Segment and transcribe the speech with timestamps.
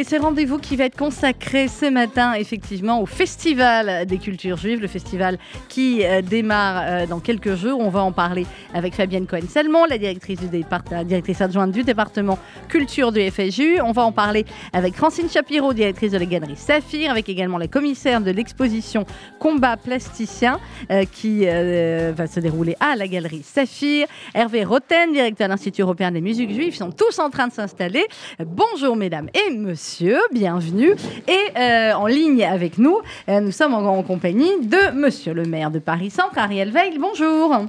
[0.00, 4.80] Et ce rendez-vous qui va être consacré ce matin effectivement au Festival des cultures juives,
[4.80, 5.36] le festival
[5.68, 7.78] qui euh, démarre euh, dans quelques jours.
[7.78, 10.64] On va en parler avec Fabienne Cohen-Salmon, la directrice, du
[11.04, 12.38] directrice adjointe du département
[12.70, 13.82] culture du FSU.
[13.82, 17.68] On va en parler avec Francine Chapiro, directrice de la galerie Saphir, avec également la
[17.68, 19.04] commissaire de l'exposition
[19.38, 24.06] Combat plasticien euh, qui va se dérouler à la galerie Saphir.
[24.32, 28.06] Hervé Roten, directeur de l'Institut européen des musiques juives, sont tous en train de s'installer.
[28.38, 29.89] Bonjour mesdames et messieurs,
[30.32, 30.94] bienvenue.
[31.28, 32.98] Et euh, en ligne avec nous,
[33.28, 36.98] euh, nous sommes en, en compagnie de monsieur le maire de Paris Centre, Ariel Veil.
[36.98, 37.66] Bonjour.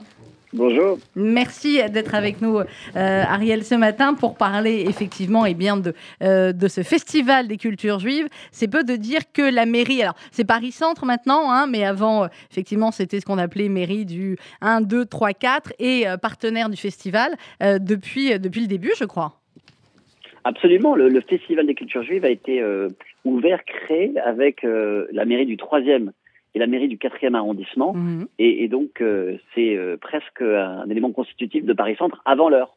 [0.53, 0.98] Bonjour.
[1.15, 2.63] Merci d'être avec nous, euh,
[2.95, 5.93] Ariel, ce matin pour parler effectivement et bien de,
[6.23, 8.27] euh, de ce festival des cultures juives.
[8.51, 12.26] C'est peu de dire que la mairie, alors c'est Paris Centre maintenant, hein, mais avant,
[12.26, 16.77] euh, effectivement, c'était ce qu'on appelait mairie du 1, 2, 3, 4 et partenaire du
[16.77, 19.40] festival depuis, depuis le début, je crois.
[20.43, 22.87] Absolument, le, le Festival des cultures juives a été euh,
[23.25, 26.11] ouvert, créé avec euh, la mairie du 3e
[26.53, 27.93] et la mairie du 4e arrondissement.
[27.93, 28.27] Mhm.
[28.39, 32.75] Et, et donc, euh, c'est euh, presque un élément constitutif de Paris Centre avant l'heure.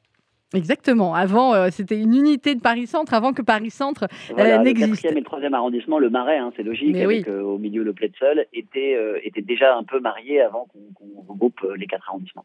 [0.55, 1.15] Exactement.
[1.15, 5.05] Avant, euh, c'était une unité de Paris Centre, avant que Paris Centre Voilà, le n'existe.
[5.05, 7.33] 4e et le 3e arrondissement, le Marais, hein, c'est logique, Mais avec oui.
[7.33, 11.61] euh, au milieu le Pletzel, était, euh, était déjà un peu marié avant qu'on regroupe
[11.65, 12.45] euh, les quatre arrondissements.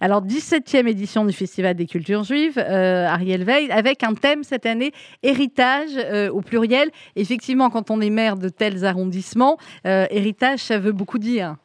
[0.00, 4.66] Alors, 17e édition du Festival des cultures juives, euh, Ariel Veil, avec un thème cette
[4.66, 6.90] année, héritage euh, au pluriel.
[7.16, 11.56] Effectivement, quand on est maire de tels arrondissements, euh, héritage, ça veut beaucoup dire.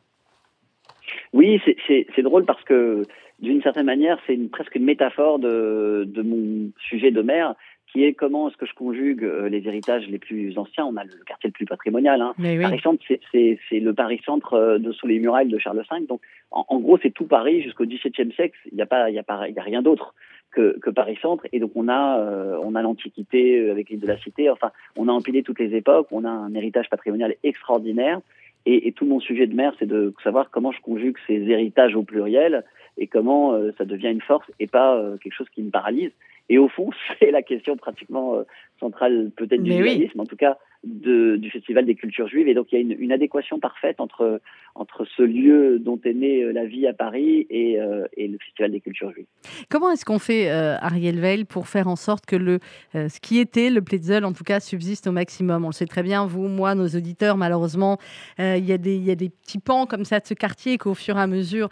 [1.33, 3.03] Oui, c'est drôle parce que
[3.41, 7.55] d'une certaine manière, c'est une, presque une métaphore de, de mon sujet de maire,
[7.91, 10.85] qui est comment est-ce que je conjugue euh, les héritages les plus anciens.
[10.85, 12.21] On a le quartier le plus patrimonial.
[12.21, 12.33] Hein.
[12.39, 12.57] Oui.
[12.61, 15.79] Paris Centre, c'est- c'est c'est le Paris Centre euh, de sous les murailles de Charles
[15.91, 16.05] V.
[16.07, 18.57] Donc, en, en gros, c'est tout Paris jusqu'au XVIIe siècle.
[18.71, 20.13] Il n'y a pas, il y a pas, il y a rien d'autre
[20.51, 21.45] que, que Paris Centre.
[21.51, 24.49] Et donc, on a, euh, on a l'Antiquité avec l'île de la Cité.
[24.49, 26.07] Enfin, on a empilé toutes les époques.
[26.11, 28.21] On a un héritage patrimonial extraordinaire.
[28.65, 31.95] Et, et tout mon sujet de maire, c'est de savoir comment je conjugue ces héritages
[31.95, 32.63] au pluriel
[32.97, 36.11] et comment euh, ça devient une force et pas euh, quelque chose qui me paralyse.
[36.49, 38.43] Et au fond, c'est la question pratiquement euh,
[38.79, 40.09] centrale, peut-être du oui.
[40.17, 42.47] en tout cas de, du Festival des cultures juives.
[42.47, 44.41] Et donc, il y a une, une adéquation parfaite entre,
[44.75, 48.37] entre ce lieu dont est née euh, la vie à Paris et, euh, et le
[48.39, 49.27] Festival des cultures juives.
[49.69, 52.59] Comment est-ce qu'on fait, euh, Ariel Veil, pour faire en sorte que le,
[52.95, 55.65] euh, ce qui était le Pletzel, en tout cas, subsiste au maximum?
[55.65, 57.97] On le sait très bien, vous, moi, nos auditeurs, malheureusement,
[58.39, 60.87] il y, a des- y a des petits pans comme ça de ce quartier qui,
[60.87, 61.69] au fur et à mesure,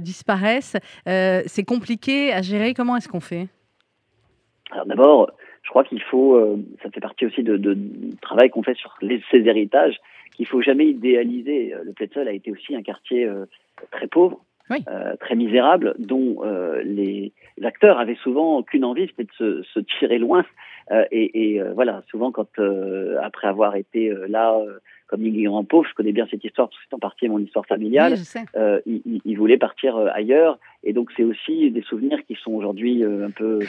[0.00, 0.76] disparaissent.
[1.06, 2.74] C'est compliqué à gérer.
[2.74, 3.48] Comment est-ce qu'on fait?
[4.70, 5.30] Alors d'abord,
[5.64, 8.76] je crois qu'il faut, euh, ça fait partie aussi de, de, du travail qu'on fait
[8.76, 9.96] sur les, ces héritages,
[10.36, 11.74] qu'il faut jamais idéaliser.
[11.74, 13.46] Euh, Le Pletzel a été aussi un quartier euh,
[13.90, 14.78] très pauvre, Oui.
[14.88, 17.32] euh, très misérable, dont euh, les
[17.62, 20.44] acteurs avaient souvent qu'une envie, c'était de se, se tirer loin.
[20.90, 25.24] Euh, et et, euh, voilà, souvent quand euh, après avoir été euh, là euh, comme
[25.24, 28.14] immigrant pauvre, je connais bien cette histoire parce que c'est en partie mon histoire familiale
[28.18, 30.58] Oui, euh, il, il- il voulait partir ailleurs.
[30.82, 33.60] Et donc, c'est aussi des souvenirs qui sont aujourd'hui un peu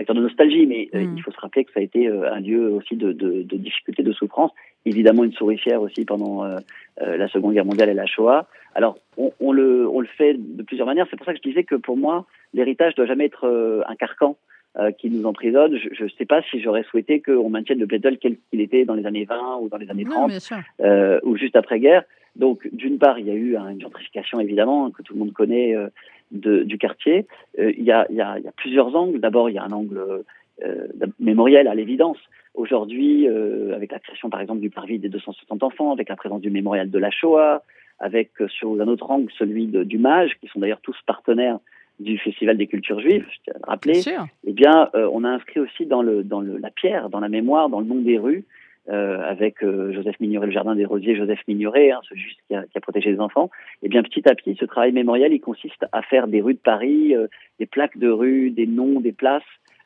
[0.00, 1.14] facteurs de nostalgie, mais euh, Mm.
[1.16, 3.56] il faut se rappeler que ça a été euh, un lieu aussi de, de, de
[3.56, 4.50] difficulté, de souffrance.
[4.86, 6.58] Évidemment, une souricière aussi pendant euh,
[6.98, 8.46] la Seconde Guerre mondiale et la Shoah.
[8.74, 11.06] Alors, on, on le, on le fait de plusieurs manières.
[11.10, 12.24] C'est pour ça que je disais que pour moi,
[12.54, 14.36] l'héritage doit jamais être un carcan
[14.78, 15.76] euh, qui nous emprisonne.
[15.76, 18.94] Je ne sais pas si j'aurais souhaité qu'on maintienne le Pletzel tel qu'il était dans
[18.94, 20.58] les années 20 ou dans les années 30 Non, bien sûr.
[20.80, 22.04] euh, ou juste après-guerre.
[22.36, 25.32] Donc, d'une part, il y a eu hein, une gentrification évidemment que tout le monde
[25.32, 25.88] connaît euh,
[26.30, 27.26] de, du quartier.
[27.58, 29.20] Euh, il, y a, il, y a, il y a plusieurs angles.
[29.20, 30.24] D'abord, il y a un angle
[30.64, 30.86] euh,
[31.18, 32.18] mémoriel à l'évidence.
[32.54, 36.40] Aujourd'hui, euh, avec la création par exemple du parvis des 260 enfants, avec la présence
[36.40, 37.62] du mémorial de la Shoah,
[38.00, 41.58] avec euh, sur un autre angle celui de, du MAGE, qui sont d'ailleurs tous partenaires
[42.00, 45.22] du Festival des cultures juives, je tiens à le rappeler Bien eh bien, euh, on
[45.22, 47.96] a inscrit aussi dans, le, dans le, la pierre, dans la mémoire, dans le nom
[47.96, 48.44] des rues,
[48.90, 52.64] avec euh, Joseph Mignoret, le jardin des rosiers, Joseph Mignoret, hein, ce juge qui a,
[52.80, 53.50] protégé les enfants.
[53.82, 56.58] Eh bien, petit à petit, ce travail mémoriel, il consiste à faire des rues de
[56.58, 57.28] Paris, euh,
[57.58, 59.42] des plaques de rue, des noms, des places,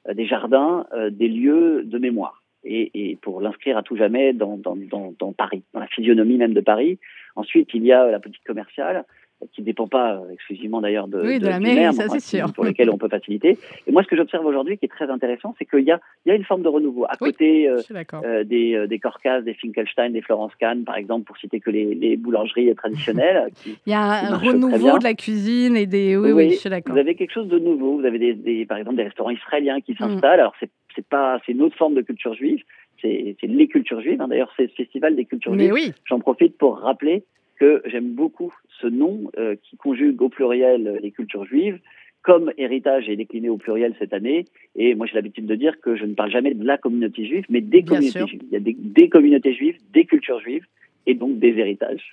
[0.08, 2.42] euh, des jardins, euh, des lieux de mémoire.
[2.64, 6.62] Et, et pour l'inscrire à tout jamais dans, dans Paris, dans la physionomie même de
[6.62, 6.98] Paris.
[7.36, 9.04] Ensuite, il y a la politique commerciale,
[9.52, 12.52] qui ne dépend pas exclusivement d'ailleurs de, Oui, de la mairie, ça, enfin, c'est sûr.
[12.52, 13.58] pour lesquels on peut faciliter.
[13.86, 16.30] Et moi, ce que j'observe aujourd'hui, qui est très intéressant, c'est qu'il y a, il
[16.30, 17.04] y a une forme de renouveau.
[17.04, 17.30] À Oui.
[17.32, 17.80] côté euh,
[18.24, 21.70] euh, des, euh, des Corcas, des Finkelstein, des Florence Kahn, par exemple, pour citer que
[21.70, 23.48] les, les boulangeries traditionnelles.
[23.62, 24.00] qui- Il y a
[24.32, 26.16] un renouveau de la cuisine et des.
[26.16, 26.94] Oui, oui, je suis d'accord.
[26.94, 27.98] Vous avez quelque chose de nouveau.
[27.98, 29.82] Vous avez des, des- par exemple des restaurants israéliens Mm.
[29.82, 30.40] qui s'installent.
[30.40, 32.62] Alors c'est c'est pas c'est une autre forme de culture juive.
[33.02, 34.20] C'est c'est les cultures juives.
[34.22, 34.28] hein.
[34.28, 35.94] D'ailleurs, c'est le festival des cultures Mais juives.
[36.06, 37.24] J'en profite pour rappeler
[37.58, 41.78] que j'aime beaucoup ce nom euh, qui conjugue au pluriel les cultures juives,
[42.24, 44.46] comme héritage est décliné au pluriel cette année.
[44.74, 47.44] Et moi, j'ai l'habitude de dire que je ne parle jamais de la communauté juive,
[47.50, 48.42] mais des communautés juives.
[48.50, 50.64] Il y a des, communautés juives, des cultures juives,
[51.06, 52.12] et donc des héritages.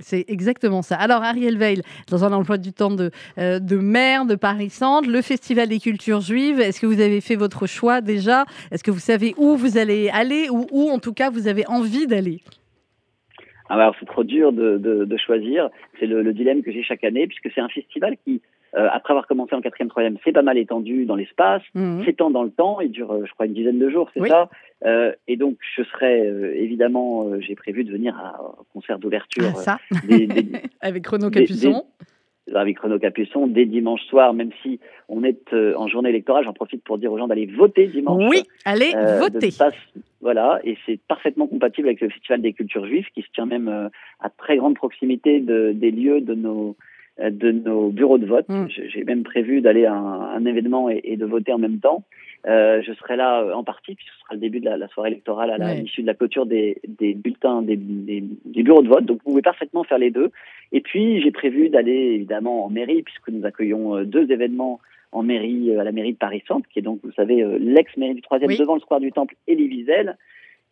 [0.00, 0.96] C'est exactement ça.
[0.96, 1.80] Alors, Ariel Veil,
[2.10, 6.20] dans un emploi du temps de, euh, de maire de Paris-Centre, le Festival des cultures
[6.20, 8.44] juives, est-ce que vous avez fait votre choix déjà?
[8.72, 11.66] Est-ce que vous savez où vous allez aller ou où, en tout cas, vous avez
[11.68, 12.40] envie d'aller?
[13.68, 15.70] Alors c'est trop dur de, de, choisir.
[15.98, 18.40] C'est le, le, dilemme que j'ai chaque année, puisque c'est un festival qui,
[18.76, 22.04] euh, après avoir commencé en quatrième, troisième, c'est pas mal étendu dans l'espace, mmh.
[22.04, 24.50] s'étend dans le temps, il dure, euh, je crois, une dizaine de jours, c'est ça.
[24.84, 26.26] Euh, et donc, je serai
[26.56, 29.44] évidemment, j'ai prévu de venir à un concert d'ouverture.
[29.48, 29.78] Ah, ça.
[30.80, 31.84] Avec Renaud Capuçon
[32.54, 34.78] avec Renaud Capuçon dès dimanche soir, même si
[35.08, 36.44] on est en journée électorale.
[36.44, 38.22] J'en profite pour dire aux gens d'aller voter dimanche.
[38.28, 39.50] Oui, allez voter.
[40.20, 43.90] voilà, et c'est parfaitement compatible avec le Festival des cultures juives qui se tient même
[44.20, 46.86] à très grande proximité de, des lieux de nos euh,
[47.18, 48.48] de nos bureaux de vote.
[48.48, 48.66] Mm.
[48.68, 52.04] J'ai même prévu d'aller à un, événement et, de voter en même temps.
[52.46, 55.10] Euh, je serai là euh, en partie, puisque ce sera le début de la, soirée
[55.10, 59.04] électorale à l'issue de la clôture des, des bulletins des, des, bureaux de vote.
[59.04, 60.30] Donc vous pouvez parfaitement faire les deux.
[60.72, 64.80] Et puis j'ai prévu d'aller évidemment en mairie, puisque nous accueillons deux événements
[65.12, 68.54] en mairie, à la mairie de Paris-Centre, qui est donc, vous savez, l'ex-mairie du troisième
[68.54, 70.18] devant le square du Temple et l'Iviselle.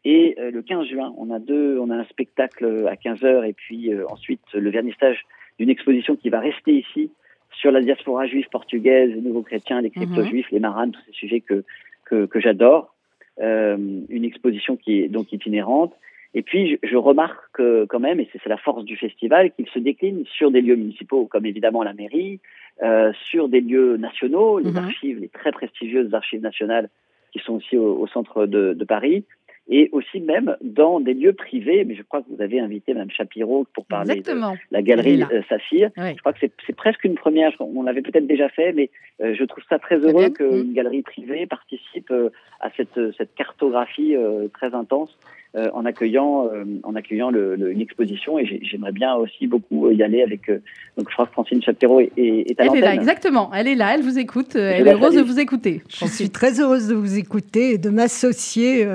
[0.05, 3.55] Et le 15 juin, on a deux, on a un spectacle à 15 h et
[3.55, 5.25] puis ensuite le vernissage
[5.59, 7.11] d'une exposition qui va rester ici
[7.53, 10.57] sur la diaspora juive portugaise, les nouveaux chrétiens, les crypto-juifs, mhm.
[10.57, 11.65] les maranes, tous ces sujets que,
[12.05, 12.95] que, que j'adore.
[13.41, 13.77] Euh,
[14.09, 15.93] une exposition qui est donc itinérante.
[16.35, 19.79] Et puis, je, je remarque quand même, et c'est la force du festival, qu'il se
[19.79, 22.41] décline sur des lieux municipaux, comme évidemment la mairie,
[22.83, 24.77] euh, sur des lieux nationaux, les mhm.
[24.79, 26.89] archives, les très prestigieuses archives nationales
[27.33, 29.25] qui sont aussi au, au centre de, de Paris,
[29.69, 31.85] et aussi même dans des lieux privés.
[31.85, 34.33] Mais je crois que vous avez invité Mme Chapiro pour parler de
[34.71, 35.91] la galerie euh, Saphir.
[35.97, 37.53] Je crois que c'est presque une première.
[37.61, 38.91] On l'avait peut-être déjà fait, mais
[39.23, 40.75] euh, je trouve ça très heureux qu'une mmh.
[40.75, 42.31] galerie privée participe euh,
[42.61, 44.15] à cette, cette cartographie
[44.53, 45.17] très intense.
[45.55, 46.49] en accueillant
[46.83, 50.51] en accueillant le, une exposition et j'aimerais bien aussi beaucoup y aller avec
[50.97, 53.75] donc je crois que Francine Chapiro est, est, à Elle est là exactement, elle est
[53.75, 55.83] là, elle vous écoute, elle est heureuse de vous écouter.
[55.89, 58.87] Je suis très heureuse de vous écouter et de m'associer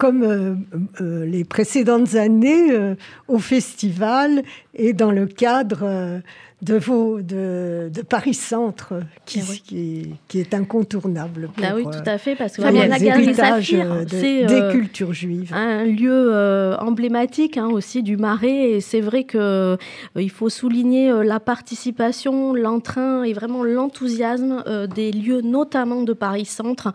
[0.00, 0.54] comme euh,
[1.02, 2.94] euh, les précédentes années euh,
[3.28, 4.42] au festival
[4.74, 6.22] et dans le cadre
[6.62, 11.48] de, vos, de, de Paris Centre, qui, eh qui, qui, est incontournable.
[11.54, 15.52] Pour, ah oui, tout à fait, parce que la Galerie Saphir, c'est des cultures juives.
[15.54, 16.34] Un lieu
[16.78, 19.78] emblématique hein, aussi du Marais, et c'est vrai que
[20.16, 24.62] il faut souligner la participation, l'entrain et vraiment l'enthousiasme
[24.94, 26.92] des lieux, notamment de Paris Centre,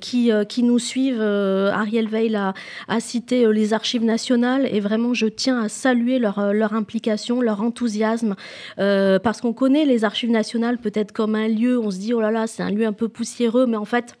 [0.00, 1.22] qui, qui nous suivent.
[1.22, 2.54] Ariel Veil a,
[2.88, 7.62] a cité les archives nationales, et vraiment je tiens à saluer leur, leur implication, leur
[7.62, 8.34] enthousiasme.
[8.78, 8.89] Euh,
[9.22, 12.30] parce qu'on connaît les archives nationales peut-être comme un lieu, on se dit oh là
[12.30, 14.14] là, c'est un lieu un peu poussiéreux, mais en fait,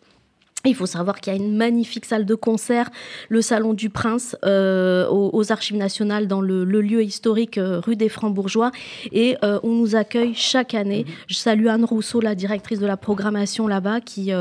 [0.68, 2.90] il faut savoir qu'il y a une magnifique salle de concert,
[3.30, 8.10] le Salon du Prince, euh, aux, Archives nationales, dans le, lieu historique euh, rue des
[8.10, 8.70] Francs-Bourgeois.
[9.10, 11.06] Et euh, on nous accueille chaque année.
[11.28, 14.32] Je salue Anne Rousseau, la directrice de la programmation là-bas, qui,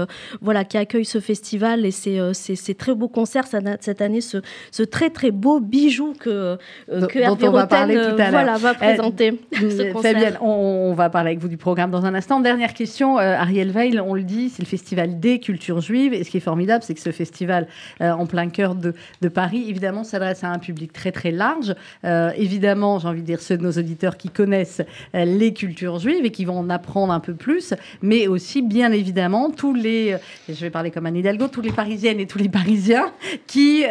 [0.42, 3.45] voilà, qui accueille ce festival et ces très beaux concerts
[3.80, 4.38] cette année, ce,
[4.71, 6.57] ce, très très beau bijou que,
[6.88, 9.39] que Hervé on va, parler tout à voilà, va présenter.
[10.01, 12.40] Fabienne, on, on, va parler avec vous du programme dans un instant.
[12.40, 16.08] Dernière question, Ariel Veil, on le dit, c'est le festival des cultures juives.
[16.13, 17.68] Et ce qui est formidable, c'est que ce festival,
[18.01, 18.94] euh, en plein cœur de,
[19.30, 21.75] Paris, évidemment, s'adresse à un public très très large.
[22.04, 24.81] Euh, évidemment, j'ai envie de dire ceux de nos auditeurs qui connaissent
[25.16, 28.92] euh, les cultures juives et qui vont en apprendre un peu plus, mais aussi, bien
[28.92, 32.49] évidemment, tous les, je vais parler comme Anne Hidalgo, tous les Parisiennes et tous les
[32.49, 33.11] Parisiens
[33.45, 33.83] qui,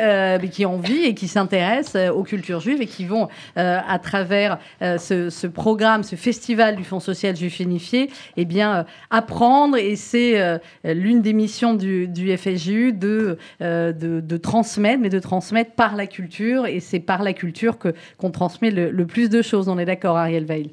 [0.50, 5.46] qui ont envie et qui s'intéressent aux cultures juives et qui vont, à travers ce,
[5.46, 9.76] programme, ce festival du Fonds social juif unifié, eh bien, apprendre.
[9.76, 15.72] Et c'est l'une des missions du, du FSJU euh, de, de, transmettre, mais de transmettre
[15.72, 16.66] par la culture.
[16.66, 17.88] Et c'est par la culture que,
[18.18, 19.68] qu'on transmet le, plus de choses.
[19.68, 20.72] On est d'accord, Ariel Veil?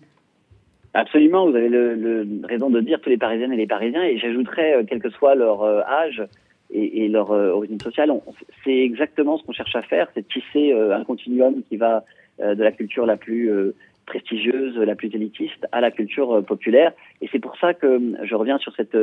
[0.93, 4.03] Absolument, vous avez le, raison de dire tous les Parisiennes et les Parisiens.
[4.03, 6.23] Et j'ajouterais, euh, quel que soit leur euh, âge
[6.71, 8.11] et, leur origine sociale,
[8.63, 12.03] c'est exactement ce qu'on cherche à faire, c'est tisser un continuum qui va
[12.39, 13.51] de la culture la plus
[14.07, 16.91] prestigieuse, la plus élitiste, à la culture populaire.
[17.21, 18.97] Et c'est pour ça que je reviens sur cette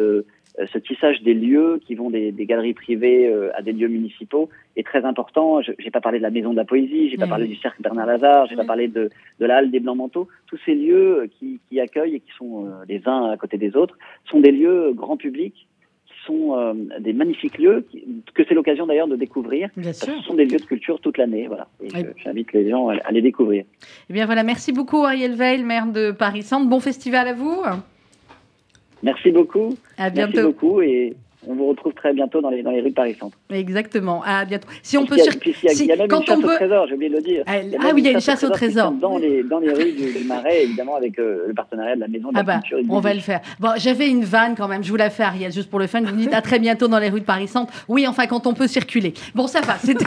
[0.59, 4.51] ce tissage des lieux qui vont des, des galeries privées euh, à des lieux municipaux
[4.77, 5.63] est très important.
[5.63, 7.83] Je n'ai pas parlé de la Maison de la Poésie, j'ai pas parlé du Cercle
[7.83, 10.29] Bernard Lazare, j'ai pas parlé de, de la Halle des Blancs Manteaux.
[10.47, 13.77] Tous ces lieux qui, qui accueillent et qui sont euh, les uns à côté des
[13.77, 13.97] autres
[14.31, 15.55] sont des lieux grand public
[16.07, 17.87] qui sont des magnifiques lieux
[18.35, 19.71] que c'est l'occasion d'ailleurs de découvrir.
[19.77, 21.67] ce sont des lieux de culture toute l'année, voilà.
[21.83, 21.89] Et
[22.23, 23.65] j'invite les gens à, les découvrir.
[24.09, 26.69] Eh bien voilà, merci beaucoup Ariel Veil, maire de Paris Centre.
[26.69, 27.63] Bon festival à vous.
[29.03, 29.77] Merci beaucoup.
[29.99, 30.33] À bientôt.
[30.35, 31.15] Merci beaucoup et
[31.47, 33.37] on vous retrouve très bientôt dans les, dans les rues de Paris-Centre.
[33.51, 34.69] Exactement, à bientôt.
[34.83, 37.17] Si on peut puis il y a, même une chasse au trésor, j'ai oublié de
[37.17, 37.43] le dire.
[37.47, 38.93] Ah, ah oui, il y a une chasse au trésor.
[38.93, 42.29] Dans les, dans les rues du, Marais, évidemment, avec euh, le partenariat de la Maison
[42.29, 42.79] de Ah la bah, Culture.
[42.89, 43.41] on va le faire.
[43.59, 46.03] Bon, j'avais une vanne quand même, je vous la fais Ariel, juste pour le fun.
[46.03, 47.73] Vous dites à très bientôt dans les rues de Paris-Centre.
[47.89, 49.15] Oui, enfin, quand on peut circuler.
[49.35, 50.05] Bon, ça va, c'était...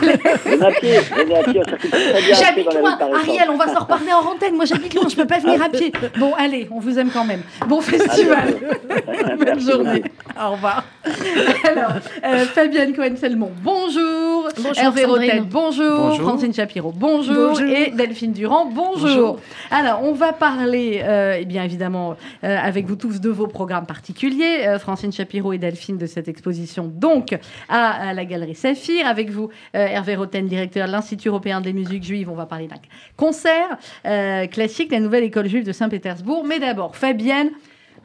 [2.34, 2.98] J'habite loin.
[3.14, 4.56] Ariel, on va s'en reparler en antenne.
[4.56, 5.92] Moi, j'habite loin, je peux pas venir à pied.
[6.18, 7.42] Bon, allez, on vous aime quand même.
[7.68, 8.56] Bon festival.
[9.38, 10.04] Bonne journée.
[10.40, 10.86] Au revoir.
[11.64, 14.50] Alors, euh, Fabienne Cohen-Selmon, bonjour.
[14.58, 15.06] Bonjour, Hervé.
[15.06, 15.98] Rotel, bonjour.
[15.98, 16.28] Bonjour.
[16.28, 17.50] Francine Shapiro, bonjour.
[17.50, 17.68] Bonjour.
[17.68, 18.96] Et Delphine Durand, bonjour.
[18.96, 19.40] Bonjour.
[19.72, 23.86] Alors, on va parler, euh, eh bien évidemment, euh, avec vous tous de vos programmes
[23.86, 24.66] particuliers.
[24.68, 27.38] Euh, Francine Shapiro et Delphine de cette exposition, donc,
[27.70, 29.08] à, à la Galerie Saphir.
[29.08, 32.30] Avec vous, euh, Hervé Roten, directeur de l'Institut européen des musiques juives.
[32.30, 32.76] On va parler d'un
[33.18, 36.46] concert euh, classique, la nouvelle école juive de Saint-Pétersbourg.
[36.46, 37.50] Mais d'abord, Fabienne,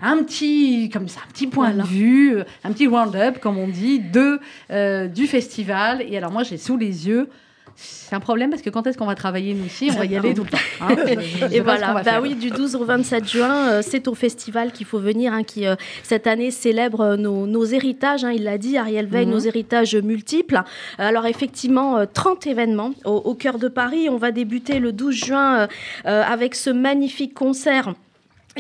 [0.02, 1.82] un petit, comme ça, un petit point Voilà.
[1.84, 4.40] de vue, euh, un petit round-up, comme on dit, de,
[4.70, 6.02] euh, du festival.
[6.08, 7.28] Et alors, moi, j'ai sous les yeux.
[7.76, 9.88] C'est un problème parce que quand est-ce qu'on va travailler nous aussi?
[9.90, 10.58] On va y aller tout le temps.
[10.82, 10.88] hein.
[11.06, 12.20] Je- je sais Et qu'on voilà, bah faire.
[12.20, 15.66] oui, du 12 au 27 juin, euh, c'est au festival qu'il faut venir, hein, qui
[15.66, 18.22] euh, cette année célèbre nos, nos héritages.
[18.24, 19.32] hein, il l'a dit, Ariel Veil, Mhm.
[19.32, 20.60] nos héritages multiples.
[20.98, 24.08] Alors effectivement, euh, 30 événements au, au cœur de Paris.
[24.10, 25.66] On va débuter le 12 juin
[26.04, 27.94] avec ce magnifique concert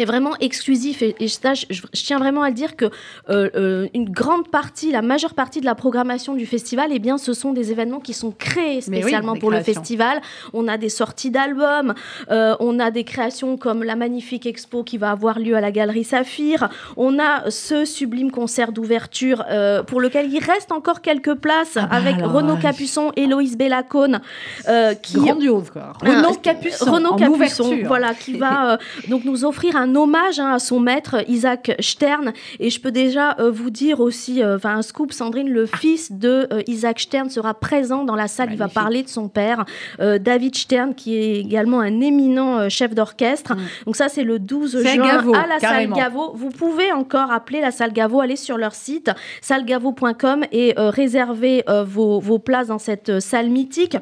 [0.00, 2.86] est vraiment exclusif et, et ça, je, tiens vraiment à le dire que
[3.28, 7.18] euh, euh, une grande partie, la majeure partie de la programmation du festival, eh bien,
[7.18, 10.20] ce sont des événements qui sont créés oui, spécialement pour le festival.
[10.52, 11.94] On a des sorties d'albums,
[12.30, 15.70] euh, on a des créations comme la magnifique expo qui va avoir lieu à la
[15.70, 16.68] Galerie Saphir.
[16.96, 21.86] On a ce sublime concert d'ouverture euh, pour lequel il reste encore quelques places Ah
[21.86, 24.20] bah avec alors, Renaud Capuçon, Héloïse Bellacone,
[24.68, 25.92] euh, qui Grandiose, quoi.
[25.94, 28.78] ah, Renaud Capuçon, Renaud en Capuçon, voilà, qui va
[29.08, 32.32] donc nous offrir un hommage hein, à son maître Isaac Stern.
[32.58, 36.12] Et je peux déjà euh, vous dire aussi, euh, enfin un scoop, Sandrine, le fils
[36.12, 38.50] de euh, Isaac Stern sera présent dans la salle.
[38.52, 39.64] Il va parler de son père,
[39.98, 43.54] David Stern, qui est également un éminent chef d'orchestre.
[43.54, 43.60] Mm.
[43.86, 45.96] Donc ça, c'est le 12 C'est à juin à la carrément.
[45.96, 46.32] salle Gaveau.
[46.34, 52.20] Vous pouvez encore appeler la salle Gaveau, aller sur leur site salgavo.com et réserver vos,
[52.20, 53.96] vos places dans cette salle mythique.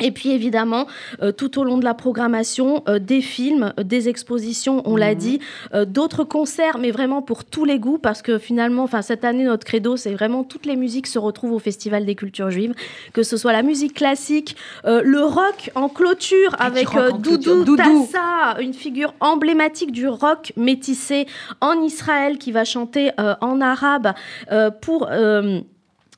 [0.00, 0.86] Et puis évidemment,
[1.22, 5.12] euh, tout au long de la programmation, euh, des films, euh, des expositions, on l'a
[5.12, 5.18] Mhm.
[5.18, 5.38] dit,
[5.74, 9.44] euh, d'autres concerts, mais vraiment pour tous les goûts, parce que finalement, enfin cette année,
[9.44, 12.74] notre credo, c'est vraiment toutes les musiques se retrouvent au Festival des cultures juives,
[13.12, 17.18] que ce soit la musique classique, euh, le rock en clôture Ah, avec euh, en.
[17.18, 17.76] Doudou, Doudou.
[17.76, 21.26] Tassa, une figure emblématique du rock métissé
[21.60, 24.12] en Israël qui va chanter euh, en arabe
[24.52, 25.08] euh, pour...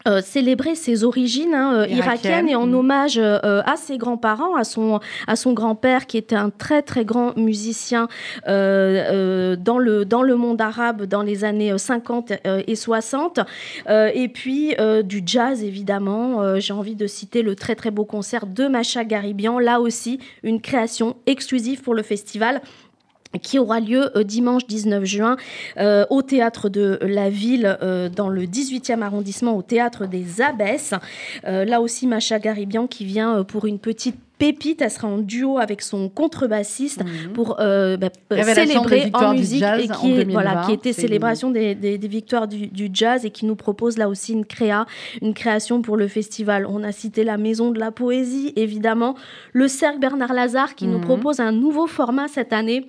[0.09, 2.49] euh, célébrer ses origines hein, euh, Irakiennes.
[2.49, 2.75] et en Mm.
[2.75, 7.05] hommage euh, à ses grands-parents, à son, à son grand-père qui était un très très
[7.05, 8.09] grand musicien
[8.49, 12.77] euh, euh, dans, le, dans le monde arabe dans les années euh, 50 euh, et
[12.77, 13.41] 60.
[13.89, 16.43] Euh, et puis euh, du jazz évidemment.
[16.43, 20.19] Euh, J'ai envie de citer le très très beau concert de Macha Garibian, là aussi
[20.43, 22.63] une création exclusive pour le festival
[23.43, 25.37] qui aura lieu euh, dimanche 19 juin
[25.79, 30.95] euh, au théâtre de la ville euh, dans le 18e arrondissement au théâtre des Abbesses.
[31.47, 35.59] Euh, là aussi Macha Garibian qui vient pour une petite pépite, elle sera en duo
[35.59, 37.33] avec son contrebassiste Mhm.
[37.35, 41.51] pour euh, bah, célébrer en musique jazz et qui est 2020, voilà qui était célébration
[41.51, 44.87] des, des- des victoires du, du jazz et qui nous propose là aussi une créa,
[45.21, 46.67] une création pour le festival.
[46.67, 49.15] On a cité la Maison de la Poésie, évidemment,
[49.53, 51.05] le Cercle Bernard Lazare qui nous Mhm.
[51.05, 52.87] propose un nouveau format cette année.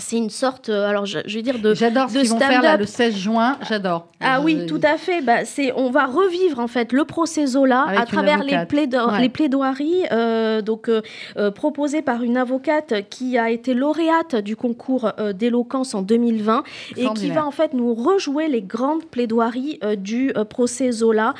[0.00, 2.38] C'est une sorte, euh, alors je, je vais dire de J'adore ce de qu'ils vont
[2.38, 4.06] faire là, le 16 juin, j'adore.
[4.20, 5.20] ah oui, tout à fait.
[5.22, 8.68] Bah, c'est, on va revivre en fait le procès Zola Avec à travers les, avocate.
[8.70, 9.20] plaido- Ouais.
[9.20, 15.12] les plaidoiries, euh, donc euh, proposées par une avocate qui a été lauréate du concours
[15.18, 16.62] euh, d'éloquence en 2020
[16.96, 21.34] et qui va en fait nous rejouer les grandes plaidoiries du procès Zola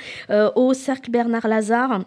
[0.55, 2.01] au cercle Bernard Lazare.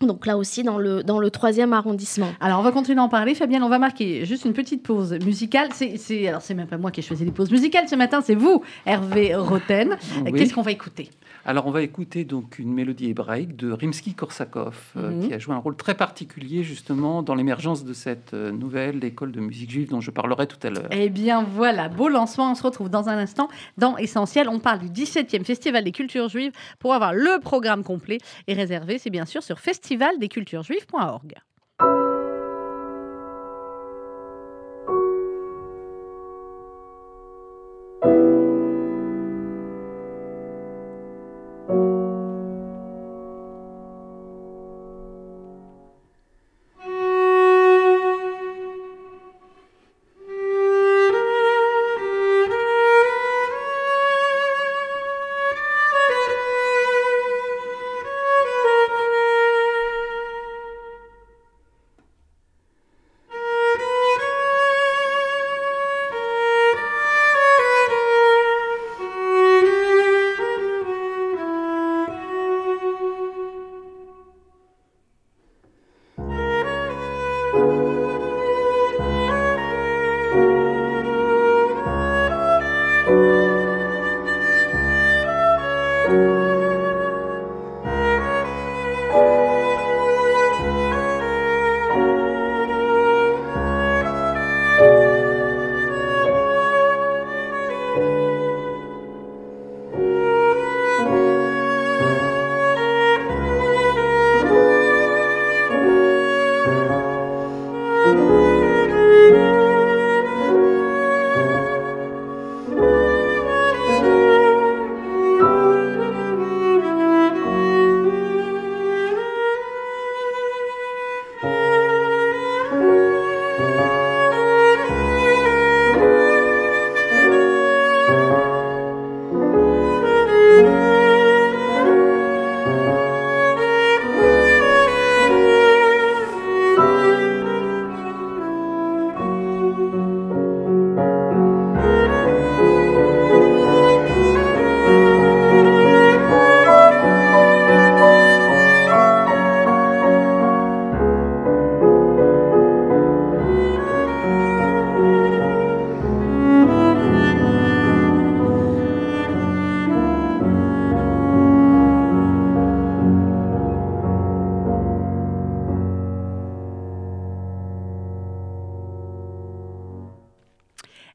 [0.00, 2.32] Donc là aussi dans le dans le troisième arrondissement.
[2.40, 3.34] Alors, on va continuer d'en parler.
[3.34, 5.68] Fabienne, on va marquer juste une petite pause musicale.
[5.72, 8.20] C'est, c'est, alors, c'est même pas moi qui ai choisi les pauses musicales ce matin,
[8.20, 9.96] c'est vous, Hervé Roten.
[10.24, 10.32] Oui.
[10.32, 11.10] Qu'est-ce qu'on va écouter?
[11.46, 15.26] Alors, on va écouter donc une mélodie hébraïque de Rimsky-Korsakov, euh, Mhm.
[15.28, 19.30] qui a joué un rôle très particulier justement dans l'émergence de cette euh, nouvelle école
[19.32, 20.88] de musique juive dont je parlerai tout à l'heure.
[20.90, 22.50] Eh bien, voilà, beau lancement.
[22.52, 24.48] On se retrouve dans un instant dans Essentiel.
[24.48, 26.52] On parle du 17e Festival des cultures juives.
[26.78, 31.34] Pour avoir le programme complet et réservé, c'est bien sûr sur festivaldesculturesjuives.org.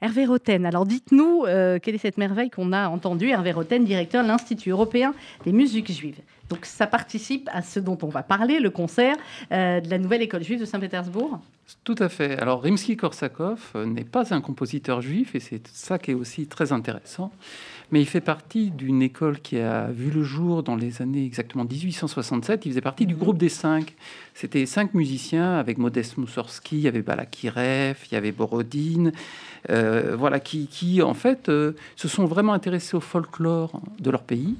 [0.01, 1.43] Hervé Roten, alors dites-nous
[1.81, 3.29] quelle est cette merveille qu'on a entendue.
[3.29, 6.19] Hervé Roten, directeur de l'Institut européen des musiques juives.
[6.49, 9.15] Donc ça participe à ce dont on va parler, le concert
[9.51, 11.39] de la nouvelle école juive de Saint-Pétersbourg.
[11.83, 12.39] Tout à fait.
[12.39, 17.31] Alors Rimsky-Korsakov n'est pas un compositeur juif et c'est ça qui est aussi très intéressant
[17.91, 21.65] mais il fait partie d'une école qui a vu le jour dans les années exactement
[21.65, 22.65] 1867.
[22.65, 23.19] Il faisait partie du mhm.
[23.19, 23.95] groupe des cinq.
[24.39, 29.11] C'était cinq musiciens avec Modeste Moussorski, il y avait Balakirev, il y avait Borodine,
[29.69, 34.23] euh, voilà, qui, qui, en fait euh, se sont vraiment intéressés au folklore de leur
[34.23, 34.55] pays,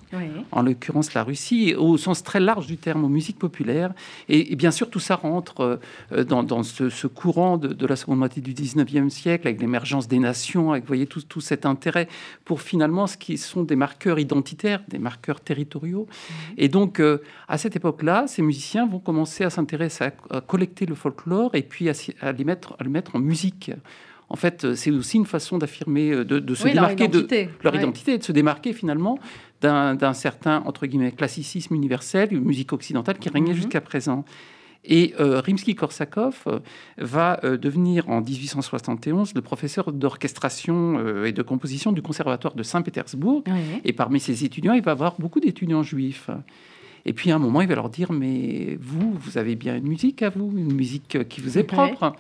[0.51, 3.93] en l'occurrence la Russie, au sens très large du terme, aux musiques populaires.
[4.27, 5.79] Et, bien sûr, tout ça rentre
[6.11, 10.09] euh, dans, dans ce, courant de, de, la seconde moitié du 19e siècle, avec l'émergence
[10.09, 12.09] des nations, avec voyez, tout, tout cet intérêt
[12.43, 16.05] pour finalement ce qui sont des marqueurs identitaires, des marqueurs territoriaux.
[16.57, 17.01] Et donc,
[17.47, 21.89] à cette époque-là, ces musiciens vont commencer à s'intéresser à, collecter le folklore et puis
[21.89, 23.71] à, à, les mettre, à le mettre en musique
[24.29, 27.27] en fait, euh, c'est aussi une façon d'affirmer, euh, de, se démarquer de
[27.63, 29.19] leur identité, de se démarquer finalement
[29.61, 33.57] d'un certain entre guillemets classicisme universel, une musique occidentale qui régnait mhm.
[33.57, 34.23] jusqu'à présent.
[34.85, 36.61] Et euh, Rimsky-Korsakov
[36.97, 43.43] va devenir en 1871 le professeur d'orchestration et de composition du conservatoire de Saint-Pétersbourg.
[43.83, 46.29] Et parmi ses étudiants, il va avoir beaucoup d'étudiants juifs.
[47.05, 49.87] Et puis à un moment, il va leur dire, mais vous, vous avez bien une
[49.87, 52.13] musique à vous, une musique qui vous est propre.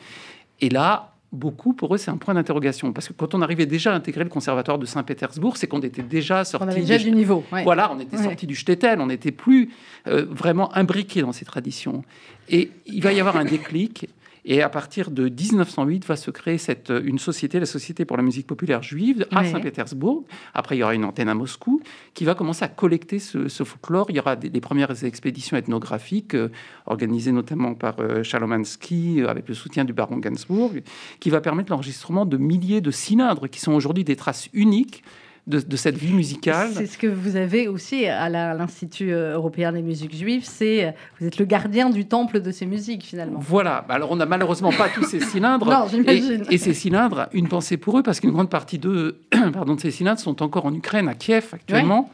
[0.61, 2.91] Et là, beaucoup, pour eux, c'est un point d'interrogation.
[2.91, 6.01] Parce que quand on arrivait déjà à intégrer le conservatoire de Saint-Pétersbourg, c'est qu'on était
[6.01, 7.43] déjà sorti on déjà du niveau.
[7.63, 9.69] Voilà, on était sorti du shtetl, on n'était plus
[10.07, 12.03] euh, vraiment imbriqué dans ces traditions.
[12.49, 14.09] Et il va y avoir un déclic.
[14.51, 18.17] Et à partir de 1908 va se créer cette, euh, une société, la Société pour
[18.17, 20.25] la musique populaire juive, à Saint-Pétersbourg.
[20.55, 21.81] Après, il y aura une antenne à Moscou
[22.15, 24.07] qui va commencer à collecter ce, folklore.
[24.09, 26.49] Il y aura des, premières expéditions ethnographiques euh,
[26.87, 30.71] organisées notamment par euh, Chalomansky avec le soutien du baron Gainsbourg,
[31.19, 35.03] qui va permettre l'enregistrement de milliers de cylindres qui sont aujourd'hui des traces uniques
[35.49, 36.69] de, cette vie musicale.
[36.73, 40.91] C'est ce que vous avez aussi à l'Institut euh, européen des musiques juives, c'est euh,
[41.19, 43.39] vous êtes le gardien du temple de ces musiques finalement.
[43.41, 45.65] Voilà, bah, alors on n'a malheureusement pas tous ces cylindres.
[45.69, 46.43] non, j'imagine.
[46.51, 49.17] Et, ces cylindres, une pensée pour eux, parce qu'une grande partie de,
[49.53, 52.11] pardon, de ces cylindres sont encore en Ukraine, à Kiev actuellement.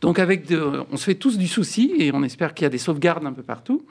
[0.00, 0.46] Donc avec
[0.92, 3.32] on se fait tous du souci et on espère qu'il y a des sauvegardes un
[3.32, 3.82] peu partout.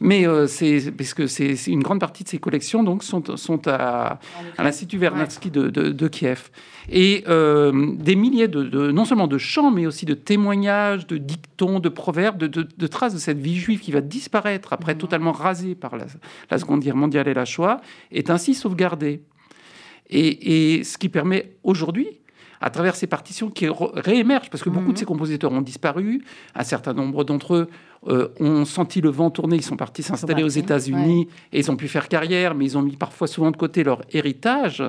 [0.00, 3.66] Mais euh, c'est parce que c'est une grande partie de ces collections donc sont, sont
[3.66, 4.20] à,
[4.56, 6.50] à l'Institut Vernadsky de, de, Kiev.
[6.88, 11.80] Et euh, des milliers de, non seulement de chants, mais aussi de témoignages, de dictons,
[11.80, 15.00] de proverbes, de, traces de cette vie juive qui va disparaître après mhm.
[15.00, 16.06] totalement rasée par la,
[16.50, 17.80] la, Seconde Guerre mondiale et la Shoah,
[18.12, 19.22] est ainsi sauvegardée.
[20.10, 22.08] Et, et ce qui permet aujourd'hui
[22.60, 24.96] à travers ces partitions qui réémergent, parce que beaucoup de mhm.
[24.96, 27.68] ces compositeurs ont disparu, un certain nombre d'entre eux
[28.06, 31.76] euh, ont senti le vent tourner, ils sont partis s'installer aux États-Unis et ils ont
[31.76, 34.84] pu faire carrière, mais ils ont mis parfois souvent de côté leur héritage.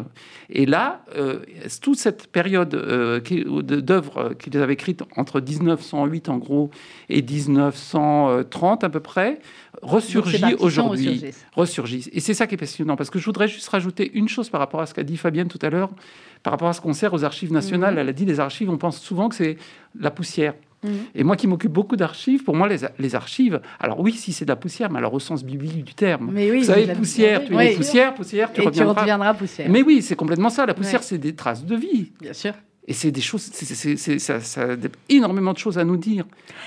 [0.50, 1.40] Et là, euh,
[1.82, 6.70] toute cette période euh, d'œuvres qu'ils avaient écrites entre 1908 en gros
[7.10, 9.40] et 1930 à peu près,
[9.82, 11.26] ressurgit aujourd'hui.
[11.56, 12.10] Ressurgissent.
[12.14, 14.60] Et c'est ça qui est passionnant, parce que je voudrais juste rajouter une chose par
[14.60, 15.90] rapport à ce qu'a dit Fabienne tout à l'heure,
[16.44, 17.96] par rapport à ce qu'on sert aux archives nationales.
[17.96, 18.00] Mhm.
[18.00, 19.58] Elle a dit les archives, on pense souvent que c'est
[20.00, 20.54] la poussière.
[20.84, 20.92] Mhm.
[21.16, 24.50] Et moi qui m'occupe beaucoup d'archives, pour moi, les, archives, alors oui, si c'est de
[24.50, 26.30] la poussière, mais alors au sens biblique du terme.
[26.34, 28.94] Mais oui, Vous savez, poussière, tu es poussière, poussière, tu, reviendras.
[28.94, 29.70] tu reviendras poussière.
[29.70, 30.66] Mais oui, c'est complètement ça.
[30.66, 32.12] La poussière, c'est des traces de vie.
[32.22, 32.54] Bien sûr.
[32.90, 34.76] Et c'est des choses, c'est, ça, ça, a
[35.10, 36.26] énormément de choses à nous dire.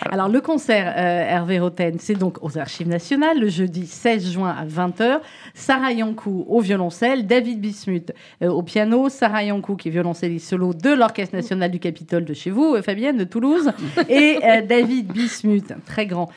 [0.09, 4.55] Alors, le concert euh, Hervé Roten, c'est donc aux Archives nationales, le jeudi 16 juin
[4.57, 5.19] à 20h.
[5.53, 10.75] Sarah Yankou au violoncelle, David Bismuth euh, au piano, Sarah Yankou qui est violoncelliste solo
[10.75, 13.73] de l'Orchestre national du Capitole de chez vous, euh, Fabienne de Toulouse,
[14.09, 16.31] et David Bismuth, très grand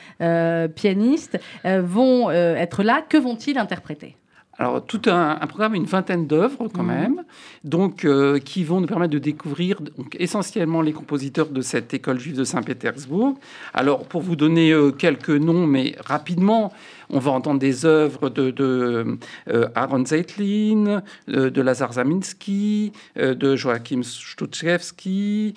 [0.74, 3.04] pianiste, vont être là.
[3.08, 4.16] Que vont-ils interpréter?
[4.58, 6.88] Alors, tout un, programme, une vingtaine d'œuvres quand mhm.
[6.88, 7.24] même,
[7.62, 12.18] donc, euh, qui vont nous permettre de découvrir donc, essentiellement les compositeurs de cette école
[12.18, 13.38] juive de Saint-Pétersbourg.
[13.74, 16.72] Alors, pour vous donner euh, quelques noms, mais rapidement,
[17.10, 24.02] on va entendre des œuvres de, de euh, Aaron Zeitlin, de Lazar Zaminski, de Joachim
[24.02, 25.54] Stuczewski,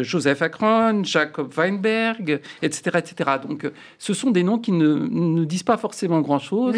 [0.00, 3.30] Joseph Akron, Jacob Weinberg, etc., etc.
[3.46, 6.74] Donc, ce sont des noms qui ne, disent pas forcément grand-chose.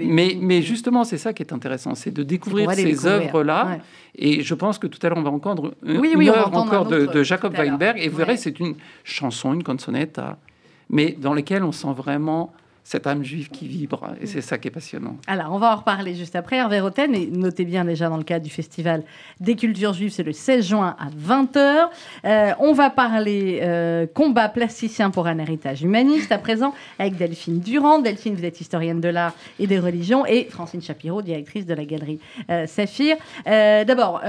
[0.00, 3.78] mais, mais justement, c'est ça qui est intéressant, c'est de découvrir ces œuvres-là.
[4.14, 7.56] Et je pense que tout à l'heure, on va entendre une, œuvre encore de, Jacob
[7.56, 7.98] Weinberg.
[8.00, 10.20] Et vous verrez, c'est une chanson, une consonette,
[10.90, 12.52] mais dans laquelle on sent vraiment
[12.84, 14.14] cette âme juive qui vibre.
[14.20, 15.16] Et c'est ça qui est passionnant.
[15.26, 16.56] Alors, on va en reparler juste après.
[16.56, 19.04] Hervé Roten, et notez bien déjà dans le cadre du Festival
[19.40, 21.88] des cultures juives, c'est le 16 juin à 20h.
[22.24, 27.60] Euh, on va parler euh, combat plasticien pour un héritage humaniste à présent avec Delphine
[27.60, 28.00] Durand.
[28.00, 31.84] Delphine, vous êtes historienne de l'art et des religions et Francine Chapiro, directrice de la
[31.84, 32.18] galerie
[32.50, 33.16] euh, Saphir.
[33.46, 34.22] D'abord,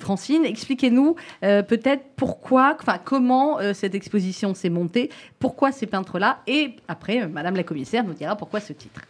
[0.00, 5.10] Francine, expliquez-nous peut-être pourquoi, enfin comment cette exposition s'est montée,
[5.46, 9.02] pourquoi ces peintres-là et après, euh, Madame la commissaire nous dira pourquoi ce titre.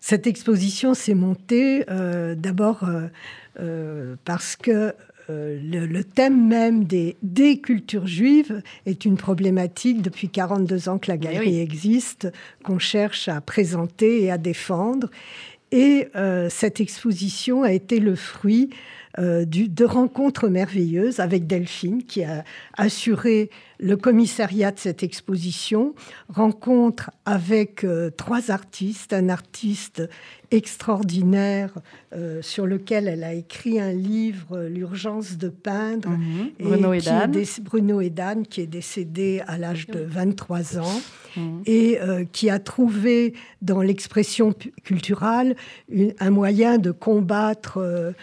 [0.00, 2.88] Cette exposition s'est montée euh, d'abord
[3.60, 4.94] euh, parce que
[5.28, 11.18] le, thème même des, des, cultures juives est une problématique depuis 42 ans que la
[11.18, 12.32] galerie existe,
[12.64, 15.10] qu'on cherche à présenter et à défendre.
[15.70, 16.08] Et
[16.48, 18.70] cette exposition a été le fruit
[19.18, 22.44] de rencontres merveilleuses avec Delphine, qui a
[22.76, 25.94] assuré le commissariat de cette exposition.
[26.28, 30.02] Rencontre avec euh, trois artistes, un artiste
[30.50, 31.74] extraordinaire
[32.14, 36.10] euh, sur lequel elle a écrit un livre, L'urgence de peindre.
[36.10, 36.50] Mhm.
[36.60, 37.32] Bruno Edan.
[37.62, 41.00] Bruno Edan, qui est décédé à l'âge de 23 ans
[41.36, 41.62] mhm.
[41.66, 41.98] et
[42.32, 45.56] qui a trouvé dans l'expression culturelle
[46.20, 48.14] un moyen de combattre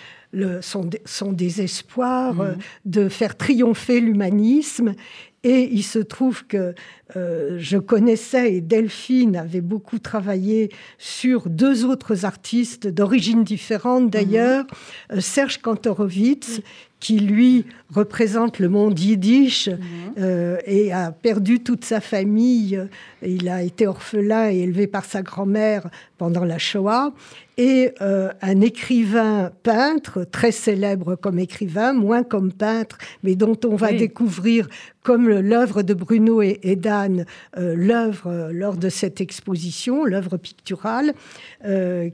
[1.05, 2.41] son, désespoir, mmh.
[2.41, 2.53] euh,
[2.85, 4.95] de faire triompher l'humanisme.
[5.43, 6.73] Et il se trouve que
[7.17, 14.63] euh, je connaissais et Delphine avait beaucoup travaillé sur deux autres artistes d'origine différente d'ailleurs,
[14.63, 15.15] mmh.
[15.15, 16.61] euh, Serge Kantorowicz,
[17.01, 20.21] qui lui représente le monde yiddish mmh.
[20.65, 22.81] et a perdu toute sa famille.
[23.21, 27.13] Il a été orphelin et élevé par sa grand-mère pendant la Shoah
[27.57, 33.75] et euh, un écrivain peintre, très célèbre comme écrivain, moins comme peintre, mais dont on
[33.75, 34.67] va découvrir,
[35.03, 37.25] comme l'œuvre de Bruno et, Dan,
[37.57, 41.13] euh, l'œuvre euh, lors de cette exposition, l'œuvre picturale,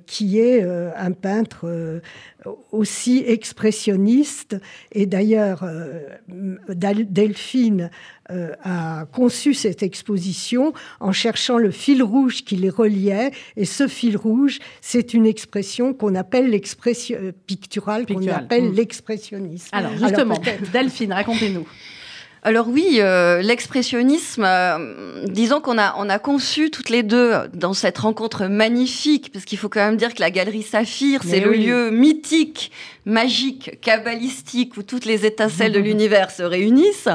[0.05, 2.01] qui est un peintre
[2.71, 4.57] aussi expressionniste.
[4.91, 5.63] Et d'ailleurs,
[6.27, 7.89] Delphine
[8.32, 13.32] euh, a conçu cette exposition en cherchant le fil rouge qui les reliait.
[13.55, 18.75] Et ce fil rouge, c'est une expression qu'on appelle l'expression euh, picturale, qu'on appelle mmh.
[18.75, 19.69] l'expressionnisme.
[19.71, 20.39] Alors justement,
[20.71, 21.67] Delphine, racontez-nous.
[22.41, 24.47] Alors oui, euh, l'expressionnisme,
[25.25, 29.58] disons qu'on a, on a conçu toutes les deux dans cette rencontre magnifique, parce qu'il
[29.58, 32.71] faut quand même dire que la galerie Saphir, c'est le lieu mythique,
[33.06, 37.10] magique, kabbalistique, où toutes les étincelles de l'univers se réunissent.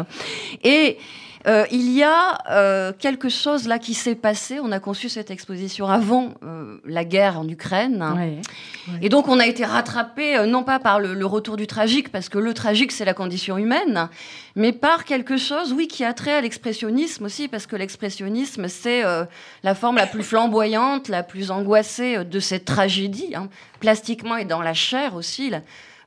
[0.62, 0.98] Et
[1.46, 4.60] euh, il y a euh, quelque chose là qui s'est passé.
[4.60, 8.42] On a conçu cette exposition avant euh, la guerre en Ukraine.
[9.02, 12.38] Et donc on a été rattrapé, non pas par le, retour du tragique, parce que
[12.38, 14.08] le tragique c'est la condition humaine,
[14.56, 19.02] mais par quelque chose, oui, qui a trait à l'expressionnisme aussi, parce que l'expressionnisme c'est
[19.62, 23.48] la forme la plus flamboyante, la plus angoissée de cette tragédie, hein,
[23.80, 25.50] plastiquement et dans la chair aussi.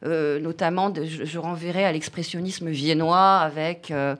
[0.04, 4.16] notamment, je, renverrai à l'expressionnisme viennois avec euh,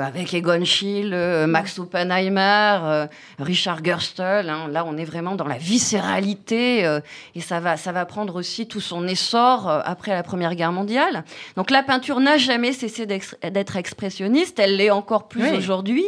[0.00, 3.06] avec Egon Schiele, euh, Max Oppenheimer, euh,
[3.38, 4.48] Richard Gerstel.
[4.48, 4.68] Hein.
[4.70, 6.88] là, on est vraiment dans la viscéralité
[7.34, 11.24] et ça va, ça va prendre aussi tout son essor après la Première Guerre mondiale.
[11.56, 16.06] Donc la peinture n'a jamais cessé d'être expressionniste, elle l'est encore plus aujourd'hui.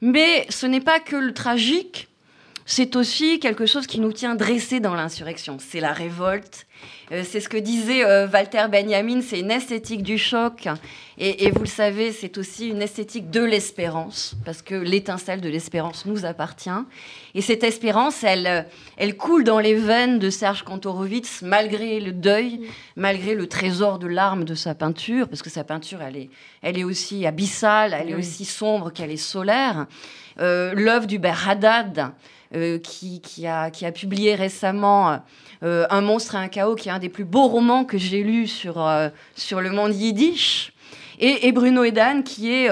[0.00, 2.08] Mais ce n'est pas que le tragique,
[2.70, 5.56] c'est aussi quelque chose qui nous tient dressés dans l'insurrection.
[5.58, 6.66] C'est la révolte.
[7.12, 10.68] Euh, c'est ce que disait euh, Walter Benjamin, c'est une esthétique du choc.
[11.16, 16.04] Et, vous le savez, c'est aussi une esthétique de l'espérance, parce que l'étincelle de l'espérance
[16.04, 16.68] nous appartient.
[17.34, 18.62] Et cette espérance, elle, euh,
[18.98, 24.06] elle coule dans les veines de Serge Kantorowicz, malgré le deuil, malgré le trésor de
[24.06, 28.10] larmes de sa peinture, parce que sa peinture, elle est, elle est aussi abyssale, elle
[28.10, 29.86] est aussi sombre qu'elle est solaire.
[30.38, 32.12] L'œuvre d'Hubert Haddad,
[32.54, 35.20] euh, qui, a, qui, a, publié récemment
[35.62, 38.22] euh, Un monstre et un chaos, qui est un des plus beaux romans que j'ai
[38.22, 40.72] lu sur, euh, sur le monde yiddish.
[41.20, 42.70] Et, Bruno Edan, qui est,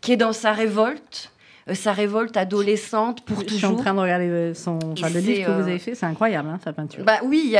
[0.00, 1.32] qui est dans sa révolte
[1.74, 3.52] sa révolte adolescente pour toujours.
[3.52, 6.48] Je suis en train de regarder son, le livre que vous avez fait, c'est incroyable,
[6.48, 7.04] hein, sa peinture.
[7.04, 7.54] Bah oui,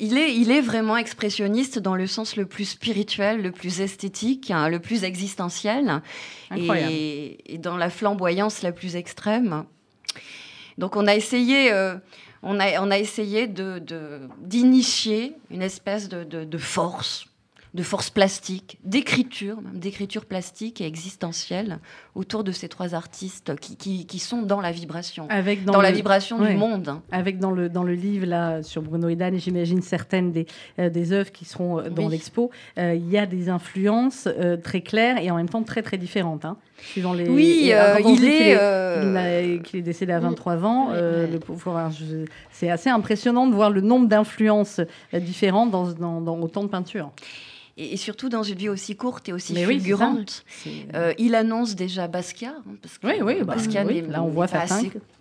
[0.00, 4.50] il, est, il est vraiment expressionniste dans le sens le plus spirituel, le plus esthétique,
[4.50, 6.02] hein, le plus existentiel,
[6.56, 9.64] et, et, dans la flamboyance la plus extrême.
[10.78, 11.96] Donc on a essayé, euh,
[12.42, 17.26] on a, on a essayé d'initier de, d'initier une espèce de, de, force
[17.76, 21.78] de force plastique, d'écriture, même d'écriture plastique et existentielle
[22.14, 26.42] autour de ces trois artistes qui, qui, sont dans la vibration, Avec dans, la vibration
[26.42, 27.00] du monde.
[27.12, 30.46] Avec dans le, dans le livre là, sur Bruno et Dan, j'imagine certaines des,
[30.78, 34.26] euh, des œuvres qui seront euh, dans l'expo, euh, il y a des influences
[34.64, 36.46] très claires et en même temps très très différentes.
[36.46, 37.70] Hein, suivant les, oui,
[38.04, 39.62] il est...
[39.62, 40.92] Qu'il est, décédé à 23 ans.
[41.46, 41.90] pauvre,
[42.50, 44.80] c'est assez impressionnant de voir le nombre d'influences
[45.12, 47.10] différentes dans, dans, dans autant de peintures
[47.76, 50.44] et, surtout dans une vie aussi courte et aussi fulgurante.
[50.94, 54.48] Euh, il annonce déjà Basquiat, hein, parce que oui, oui, bah, Basquiat là on voit
[54.48, 54.66] pas,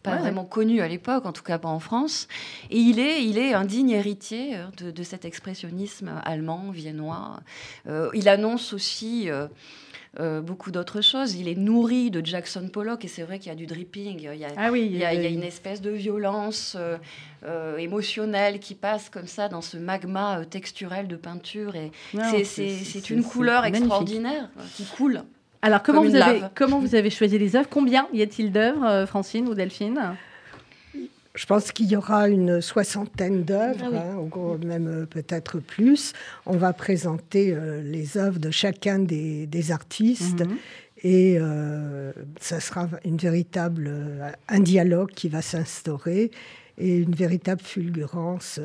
[0.03, 2.27] pas vraiment connu à l'époque, en tout cas pas en France.
[2.69, 7.41] Et il est, il est un digne héritier euh, de, cet expressionnisme allemand, viennois.
[7.87, 9.29] Euh, il annonce aussi
[10.19, 11.36] euh, beaucoup d'autres choses.
[11.36, 14.19] Il est nourri de Jackson Pollock et c'est vrai qu'il y a du dripping.
[14.19, 16.97] Il y a, ah oui, il y a, une espèce de violence euh,
[17.45, 21.75] euh, émotionnelle qui passe comme ça dans ce magma texturel de peinture.
[21.75, 21.91] Et
[22.43, 25.23] c'est une couleur extraordinaire qui coule.
[25.62, 27.69] Alors comment vous, avez, comment vous avez choisi les œuvres?
[27.69, 30.15] Combien y a-t-il d'œuvres, Francine ou Delphine?
[31.35, 36.13] Je pense qu'il y aura une soixantaine d'œuvres, ah hein, même euh, peut-être plus.
[36.45, 40.41] On va présenter euh, les œuvres de chacun des, artistes.
[40.41, 40.57] Mhm.
[41.03, 43.91] Et euh, ça sera une véritable,
[44.47, 46.31] un dialogue qui va s'instaurer
[46.77, 48.59] et une véritable fulgurance.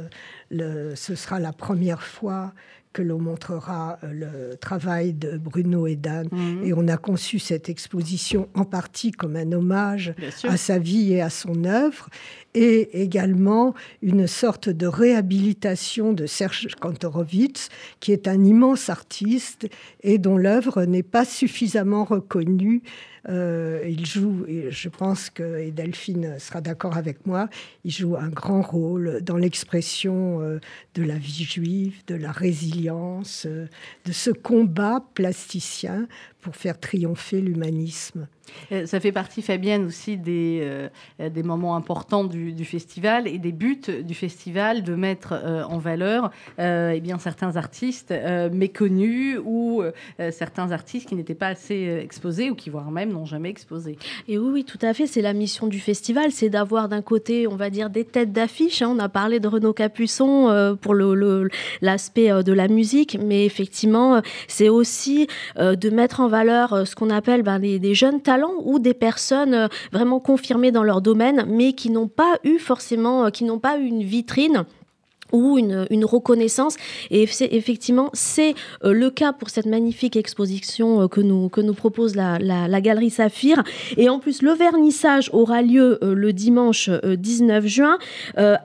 [0.50, 2.54] Le, ce sera la première fois
[2.92, 6.28] que l'on montrera euh, le travail de Bruno et Dan.
[6.30, 6.64] Mhm.
[6.64, 11.20] Et on a conçu cette exposition en partie comme un hommage à sa vie et
[11.20, 12.08] à son œuvre,
[12.54, 17.68] et également une sorte de réhabilitation de Serge Kantorowicz,
[18.00, 19.68] qui est un immense artiste
[20.02, 22.82] et dont l'œuvre n'est pas suffisamment reconnue.
[23.28, 27.48] Euh, il joue, et je pense que Delphine sera d'accord avec moi,
[27.84, 30.58] il joue un grand rôle dans l'expression euh,
[30.94, 33.66] de la vie juive, de la résilience, euh,
[34.06, 36.08] de ce combat plasticien
[36.40, 38.26] pour faire triompher l'humanisme.
[38.72, 40.88] Euh, ça fait partie, Fabienne, aussi des, euh,
[41.28, 46.30] des moments importants du, festival et des buts du festival de mettre euh, en valeur
[46.58, 48.12] eh bien, certains artistes
[48.52, 49.82] méconnus ou
[50.30, 53.98] certains artistes qui n'étaient pas assez exposés ou qui, voire même, n'ont jamais exposé.
[54.28, 55.06] Et oui, oui, tout à fait.
[55.06, 58.82] C'est la mission du festival, c'est d'avoir d'un côté, on va dire, des têtes d'affiche.
[58.82, 58.94] Hein.
[58.96, 64.68] On a parlé de Renaud Capuçon pour l'aspect le, de la musique, mais effectivement, c'est
[64.68, 65.26] aussi
[65.56, 69.68] de mettre en valeur ce qu'on appelle ben, des jeunes talents ou des personnes euh,
[69.92, 73.78] vraiment confirmées dans leur domaine, mais qui n'ont pas eu forcément, euh, qui n'ont pas
[73.78, 74.64] eu une vitrine
[75.32, 76.76] ou une, reconnaissance.
[77.10, 82.16] Et effectivement, c'est euh, le cas pour cette magnifique exposition que, nous, que nous propose
[82.16, 83.62] la, la, Galerie Saphir.
[83.96, 87.98] Et en plus, le vernissage aura lieu le dimanche 19 juin,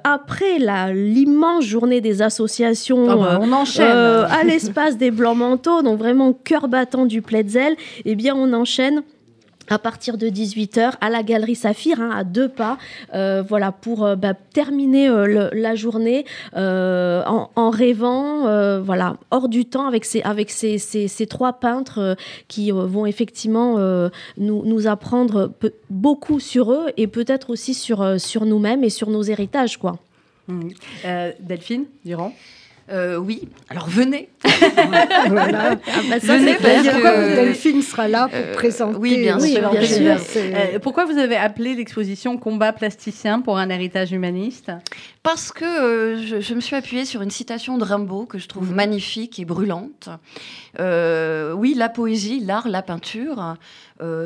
[0.04, 0.58] après
[0.94, 3.92] l'immense journée des associations ah bah, on enchaîne.
[3.92, 7.76] à l'espace des Blancs Manteaux, donc vraiment cœur battant du Pletzel.
[8.06, 9.04] Eh bien, on enchaîne
[9.70, 12.78] à partir de 18h à la galerie Saphir, hein, à deux pas,
[13.14, 19.88] euh, voilà, pour euh, bah, terminer euh, la journée en, rêvant, voilà, hors du temps
[19.88, 22.16] avec ces, avec ces, ces, trois peintres
[22.48, 23.78] qui vont effectivement
[24.38, 25.52] nous, nous apprendre
[25.90, 29.98] beaucoup sur eux et peut-être aussi sur, sur nous-mêmes et sur nos héritages, quoi.
[30.48, 30.70] Mmh.
[31.40, 32.34] Delphine Durand?
[32.92, 34.30] Euh, oui, alors venez.
[35.28, 35.72] voilà.
[35.88, 38.98] Ah bah venez parce que Delphine sera là pour euh, présenter.
[39.00, 39.72] Oui, bien sûr.
[40.36, 44.72] Euh, pourquoi vous avez appelé l'exposition Combat plasticien pour un héritage humaniste?
[45.24, 48.76] Parce que je, me suis appuyée sur une citation de Rimbaud que je trouve mhm.
[48.76, 50.10] magnifique et brûlante.
[50.80, 53.56] oui, la poésie, l'art, la peinture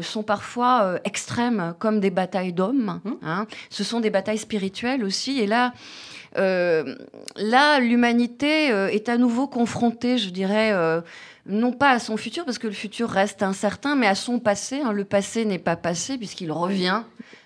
[0.01, 2.99] sont parfois extrêmes comme des batailles d'hommes.
[3.05, 3.17] Mhm.
[3.23, 3.47] Hein.
[3.69, 5.39] Ce sont des batailles spirituelles aussi.
[5.39, 11.01] Et là, euh, là, l'humanité euh, est à nouveau confrontée, je dirais, euh,
[11.45, 14.81] non pas à son futur, parce que le futur reste incertain, mais à son passé.
[14.81, 14.91] Hein.
[14.91, 17.03] Le passé n'est pas passé, puisqu'il revient.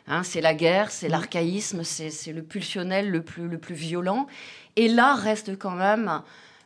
[0.07, 0.23] Hein.
[0.23, 4.27] c'est la guerre, c'est l'archaïsme, c'est le pulsionnel le plus, le plus violent.
[4.75, 6.21] Et là reste quand même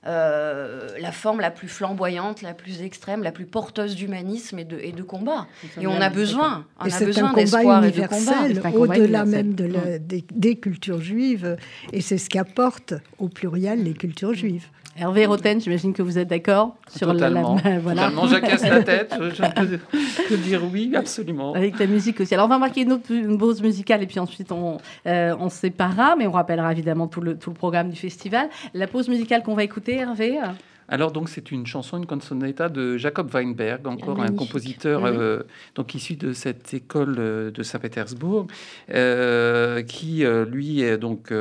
[0.08, 4.80] euh, la forme la plus flamboyante, la plus extrême, la plus porteuse d'humanisme et de,
[4.80, 5.48] et de combat.
[5.82, 8.78] Et on a besoin, on a besoin d'espoir et de combat.
[8.78, 11.58] Au-delà même de des, cultures juives,
[11.91, 14.67] et c'est ce qu'apportent au pluriel les cultures juives.
[15.00, 17.58] Hervé Roten, j'imagine que vous êtes d'accord sur Totalement.
[17.64, 18.04] La, voilà.
[18.04, 19.14] Totalement, j'accasse la tête.
[19.20, 21.54] Je peux, dire oui, absolument.
[21.54, 22.34] Avec la musique aussi.
[22.34, 25.50] Alors, on va marquer une, autre, une pause musicale et puis ensuite on, euh, on
[25.50, 28.50] séparera, mais on rappellera évidemment tout le, tout le programme du festival.
[28.74, 30.40] La pause musicale qu'on va écouter, Hervé
[30.89, 35.39] alors donc c'est une chanson, une canzonetta de Jacob Weinberg, encore un compositeur euh,
[35.76, 38.47] donc issu de cette école euh, de Saint-Pétersbourg,
[38.93, 41.32] euh, qui lui est donc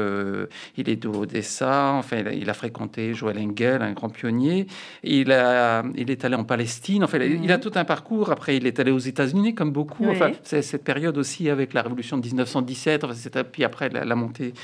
[0.77, 4.67] il est d'Odessa, enfin il a, fréquenté Joël Engel, un grand pionnier.
[5.05, 8.33] Il a il est allé en Palestine, enfin il a tout un parcours.
[8.33, 10.09] Après il est allé aux États-Unis comme beaucoup.
[10.09, 14.55] Enfin c'est cette période aussi avec la révolution de 1917, enfin, puis après la, montée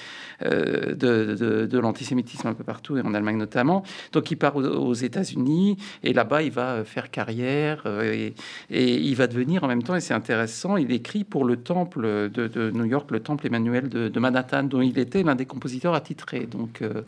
[0.41, 3.85] de, de, de l'antisémitisme un peu partout et en Allemagne notamment.
[4.13, 8.31] Donc il part aux, aux États-Unis et là-bas il va euh, faire carrière euh,
[8.71, 12.31] et, il va devenir en même temps, et c'est intéressant, il écrit pour le temple
[12.31, 16.47] de, New York, le temple Emmanuel de, Manhattan, dont il était l'un des compositeurs attitrés.
[16.47, 17.03] Donc euh,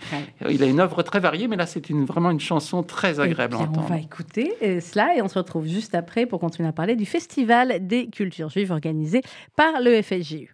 [0.48, 3.54] il a une œuvre très variée, mais là c'est une, vraiment une chanson très agréable
[3.54, 3.86] à entendre.
[3.88, 7.06] On va écouter cela et on se retrouve juste après pour continuer à parler du
[7.06, 9.22] Festival des cultures juives organisé
[9.56, 10.53] par le FSJU.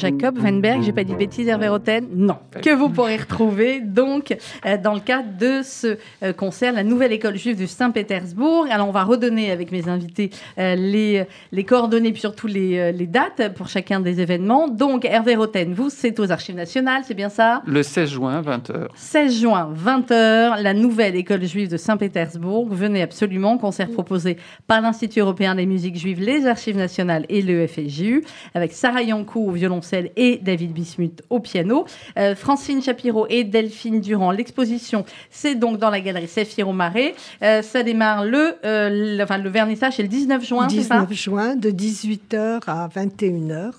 [0.00, 4.34] Jacob Weinberg, j'ai pas dit de bêtises, Hervé Roten Non, que vous pourrez retrouver donc
[4.64, 8.66] euh, dans le cadre de ce euh, concert, la nouvelle école juive de Saint-Pétersbourg.
[8.70, 13.06] Alors on va redonner avec mes invités euh, les, les coordonnées puis surtout les, les,
[13.06, 14.68] dates pour chacun des événements.
[14.68, 17.60] Donc Hervé Roten, vous, c'est aux Archives nationales, c'est bien ça?
[17.66, 18.86] Le 16 juin, 20h.
[18.94, 22.68] 16 juin, 20h, la nouvelle école juive de Saint-Pétersbourg.
[22.70, 27.66] Venez absolument, concert proposé par l'Institut européen des musiques juives, les Archives nationales et le
[27.66, 28.24] FSJU,
[28.54, 31.86] avec Sarah Yankou au violoncelle et David Bismuth au piano.
[32.18, 34.30] Euh, Francine Chapiro et Delphine Durand.
[34.30, 37.14] L'exposition, c'est donc dans la galerie Saphir au Marais.
[37.42, 40.66] Euh, ça démarre le, euh, le vernissage, c'est le 19 juin.
[40.66, 43.72] 19 juin, de 18h à 21h.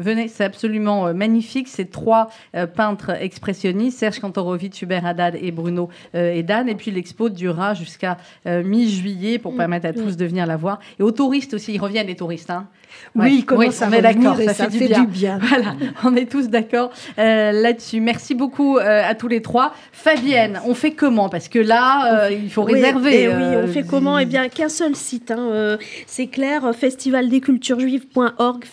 [0.00, 1.68] Venez, c'est absolument magnifique.
[1.68, 2.30] Ces trois
[2.74, 6.66] peintres expressionnistes, Serge Kantorowicz, Hubert Haddad et Bruno Edan.
[6.66, 9.56] Et puis l'expo durera jusqu'à mi-juillet pour mm.
[9.56, 10.80] permettre à tous de venir la voir.
[10.98, 12.50] Et aux touristes aussi, ils reviennent les touristes.
[12.50, 12.68] Hein.
[13.14, 15.38] Oui, comment oui, ça on est d'accord, ça, fait, du, bien.
[15.42, 15.74] Voilà,
[16.04, 18.00] on est tous d'accord euh, là-dessus.
[18.00, 19.74] Merci beaucoup euh, à tous les trois.
[19.92, 21.28] Fabienne, on fait comment?
[21.28, 23.22] Parce que là, euh, il faut réserver.
[23.22, 24.18] Et eh oui, on fait comment?
[24.18, 25.30] Eh bien, qu'un seul site.
[25.30, 28.64] Hein, c'est clair, festivaldesculturesjuives.org,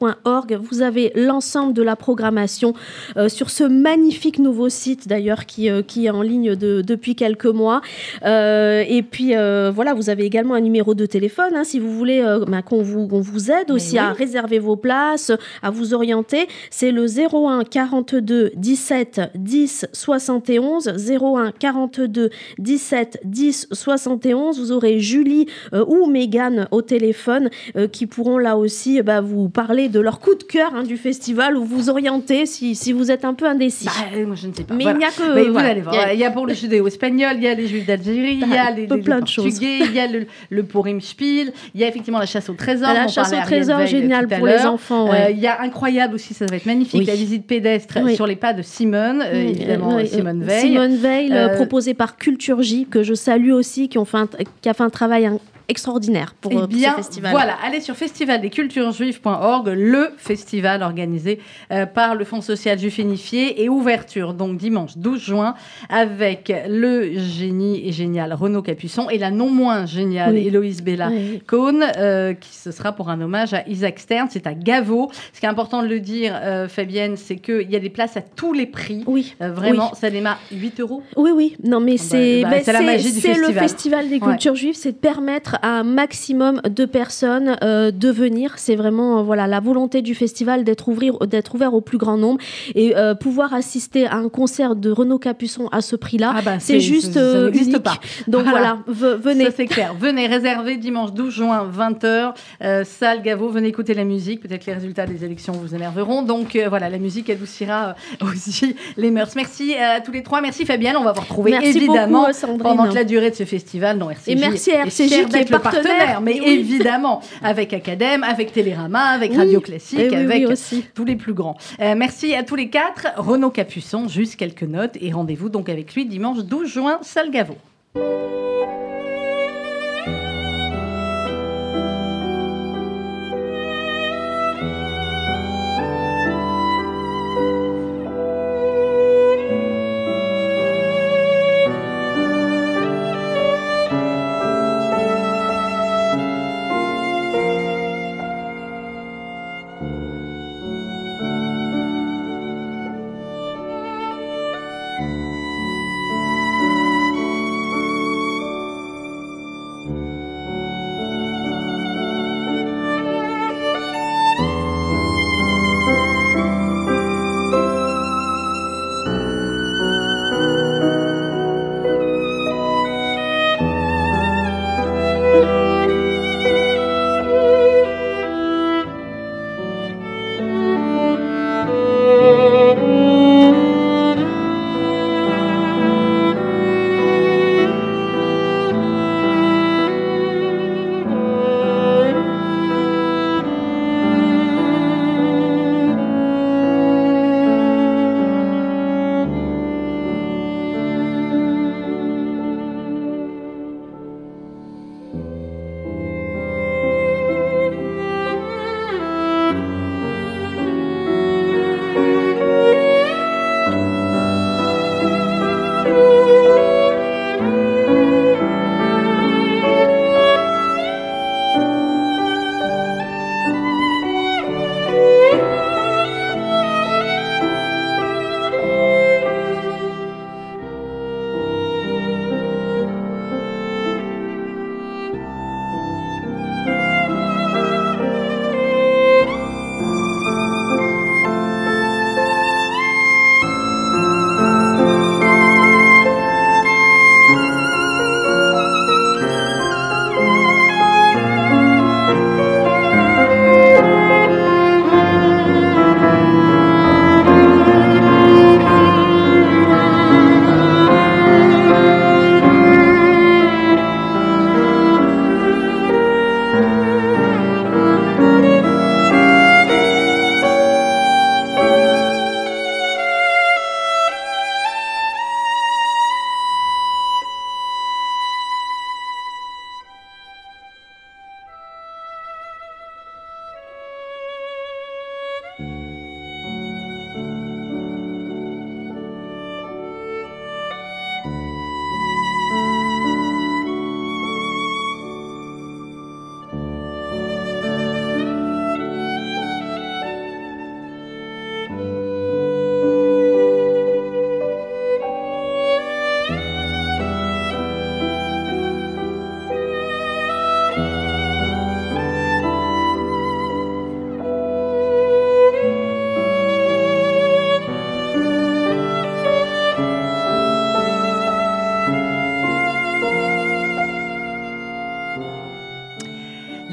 [0.00, 2.74] Vous avez l'ensemble de la programmation
[3.16, 7.14] euh, sur ce magnifique nouveau site d'ailleurs qui, euh, qui est en ligne de, depuis
[7.14, 7.80] quelques mois.
[8.24, 9.34] Euh, et puis
[9.74, 13.06] voilà, vous avez également un numéro de téléphone hein, si vous voulez bah, qu'on vous,
[13.08, 15.32] vous aide aussi à réserver vos places,
[15.62, 16.48] à vous orienter.
[16.70, 20.88] C'est le 01 42 17 10 71.
[21.10, 24.58] 01 42 17 10 71.
[24.58, 27.50] Vous aurez Julie ou Megan au téléphone
[27.92, 31.56] qui pourront là aussi bah, vous parler de leur coup de cœur hein, du festival
[31.56, 33.86] ou vous orienter si, si vous êtes un peu indécis.
[33.86, 34.74] Bah, moi, je ne sais pas.
[34.74, 35.50] Mais il n'y a que.
[35.50, 36.12] vous allez voir.
[36.12, 38.70] Il y a pour le judéo-espagnol, il y a les juifs d'Algérie, il y a
[38.70, 41.88] les, les, plein de portugais, il y a le, le Purim Spiel, il y a
[41.88, 42.92] effectivement la chasse au trésor.
[42.92, 45.12] La chasse au trésor, génial pour les enfants.
[45.12, 48.36] Euh, il y a incroyable aussi, ça va être magnifique, la visite pédestre sur les
[48.36, 50.60] pas de Simone, euh, évidemment, Simone Veil.
[50.60, 54.18] Simone Veil, euh, proposée par Culture J, que je salue aussi, qui, ont fait
[54.60, 55.30] qui a fait un travail
[55.68, 57.32] extraordinaire pour, eh bien, ce festival.
[57.32, 61.40] Voilà, allez sur festivaldesculturesjuives.org, le festival organisé
[61.70, 65.54] euh, par le Fonds social juif unifié et ouverture donc dimanche 12 juin
[65.88, 71.10] avec le génie et génial Renaud Capuçon et la non moins géniale Héloïse Bella
[71.46, 74.28] Cohn, euh, qui ce sera pour un hommage à Isaac Stern.
[74.30, 75.10] C'est à Gaveau.
[75.32, 78.16] Ce qui est important de le dire, euh, Fabienne, c'est qu'il y a des places
[78.16, 79.02] à tous les prix.
[79.06, 79.34] Oui.
[79.40, 81.02] vraiment, ça démarre 8 euros.
[81.16, 81.56] Oui, oui.
[81.62, 83.54] Non, mais c'est bah, bah, la magie du festival.
[83.54, 88.10] le festival des cultures juives, c'est de permettre à un maximum de personnes euh, de
[88.10, 88.54] venir.
[88.56, 90.90] C'est vraiment euh, voilà la volonté du festival d'être
[91.26, 92.40] d'être ouvert au plus grand nombre
[92.74, 96.58] et euh, pouvoir assister à un concert de Renaud Capuçon à ce prix-là, ah bah,
[96.60, 97.78] c'est juste ça unique.
[97.78, 97.98] pas.
[98.28, 99.46] Donc voilà, venez.
[99.46, 99.94] Ça c'est clair.
[99.98, 103.48] Venez réserver dimanche 12 juin 20h salle Gaveau.
[103.48, 104.40] Venez écouter la musique.
[104.40, 106.22] Peut-être les résultats des élections vous énerveront.
[106.22, 109.34] Donc voilà, la musique elle vous ira aussi les mœurs.
[109.36, 110.40] Merci à tous les trois.
[110.40, 110.96] Merci Fabienne.
[110.96, 112.28] On va vous retrouver évidemment
[112.58, 113.98] pendant la durée de ce festival.
[113.98, 114.30] Non, merci.
[114.30, 119.34] Et merci à RCJ qui est le partenaire, mais évidemment, avec Academ, avec Télérama, avec
[119.34, 120.46] Radio Classique, avec
[120.94, 121.56] tous les plus grands.
[121.80, 123.06] Euh, merci à tous les quatre.
[123.16, 127.56] Renaud Capuçon, juste quelques notes et rendez-vous donc avec lui dimanche 12 juin, salle Gaveau.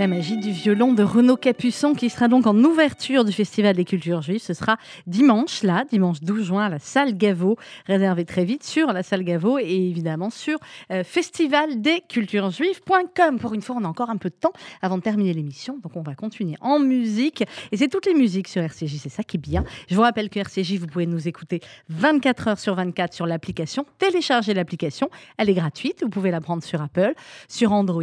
[0.02, 3.86] La magie du violon de Renaud Capuçon qui sera donc en ouverture du Festival des
[3.86, 4.42] cultures juives.
[4.42, 7.56] Ce sera dimanche, là, dimanche 12 juin, à la salle Gaveau.
[7.86, 10.58] Réservé très vite sur la salle Gaveau et évidemment sur
[10.90, 13.38] euh, festivaldesculturesjuives.com.
[13.38, 15.78] Pour une fois, on a encore un peu de temps avant de terminer l'émission.
[15.84, 17.44] Donc on va continuer en musique.
[17.72, 19.64] Et c'est toutes les musiques sur RCJ, c'est ça qui est bien.
[19.88, 23.86] Je vous rappelle que RCJ, vous pouvez nous écouter 24 heures sur 24 sur l'application.
[24.00, 26.00] Téléchargez l'application, elle est gratuite.
[26.02, 27.14] Vous pouvez la prendre sur Apple,
[27.48, 28.02] sur Android.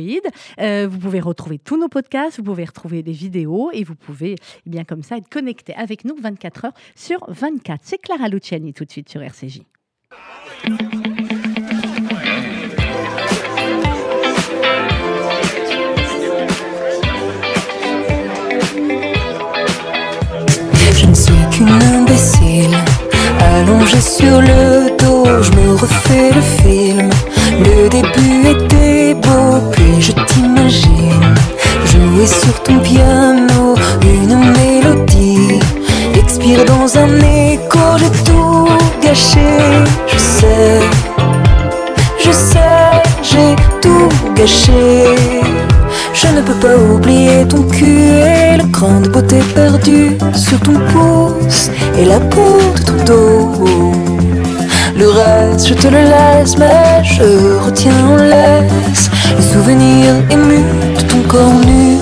[0.61, 4.36] Euh, vous pouvez retrouver tous nos podcasts, vous pouvez retrouver des vidéos et vous pouvez
[4.66, 7.80] eh bien comme ça être connecté avec nous 24 heures sur 24.
[7.82, 9.62] C'est Clara Luciani tout de suite sur RCJ.
[23.91, 27.28] Je sur le dos, je me refais le film.
[27.59, 31.35] Le début était beau, puis je t'imagine
[31.85, 35.61] jouer sur ton piano une mélodie.
[36.15, 38.69] Expire dans un écho, j'ai tout
[39.03, 39.41] gâché,
[40.07, 40.81] je sais,
[42.19, 45.17] je sais, j'ai tout gâché.
[46.13, 51.71] Je ne peux pas oublier ton cul et la grande beauté perdue sur ton pouce
[51.97, 53.97] et la peau de ton dos.
[54.99, 60.64] Le reste, je te le laisse, mais je retiens en laisse les souvenirs émus
[60.96, 61.99] de ton corps nu.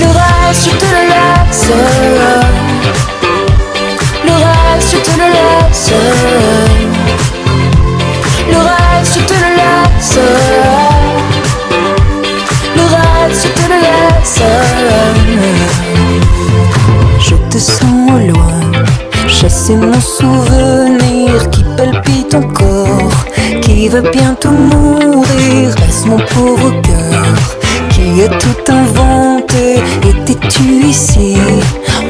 [0.00, 1.70] Le reste, je te le laisse.
[4.24, 5.90] Le reste, je te le laisse.
[8.50, 10.18] Le reste, je te le laisse.
[12.76, 14.40] Le reste, je te le laisse.
[17.20, 18.51] Je te sens au loin,
[19.42, 23.10] chasser mon souvenir qui palpite encore,
[23.60, 25.74] qui va bientôt mourir.
[25.80, 27.34] Laisse mon pauvre cœur
[27.90, 29.82] qui a tout inventé.
[30.08, 31.36] Étais-tu ici?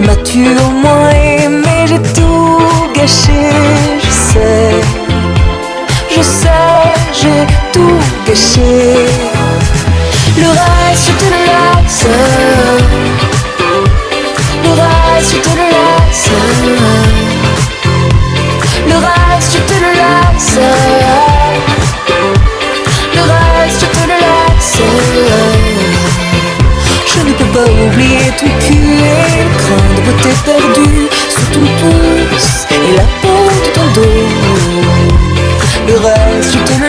[0.04, 1.10] M'as-tu au moins
[1.44, 1.86] aimé?
[1.86, 2.58] J'ai tout
[2.94, 3.48] gâché,
[4.04, 4.74] je sais,
[6.14, 8.94] je sais, j'ai tout gâché.
[10.36, 13.11] Le reste, je te laisse.
[20.44, 20.58] Le
[23.30, 24.78] reste, je te le laisse.
[27.06, 30.88] Je ne peux pas oublier ton cul et le grain de beauté perdu
[31.28, 34.20] sur ton pouce et la peau de ton dos.
[35.86, 36.88] Le reste, je te le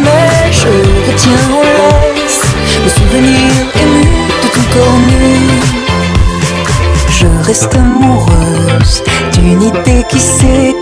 [0.00, 0.72] mais je
[1.08, 2.42] retiens en laisse
[2.82, 4.06] le souvenir ému
[4.42, 5.24] de ton corps nu.
[7.10, 7.97] Je reste qui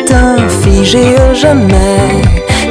[0.06, 2.22] s'éteint, figée à jamais.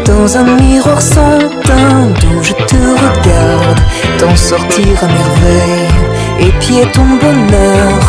[0.05, 3.79] Dans un miroir sans teint d'où je te regarde,
[4.17, 5.89] t'en sortir à merveille.
[6.39, 7.99] Et pied ton bonheur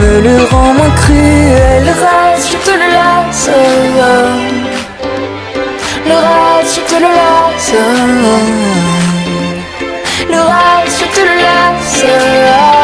[0.00, 1.84] me le rend moins cruel.
[1.84, 3.50] Le reste, je te le laisse.
[6.06, 7.72] Le reste, je te le laisse.
[10.30, 12.77] Le reste, je te le laisse.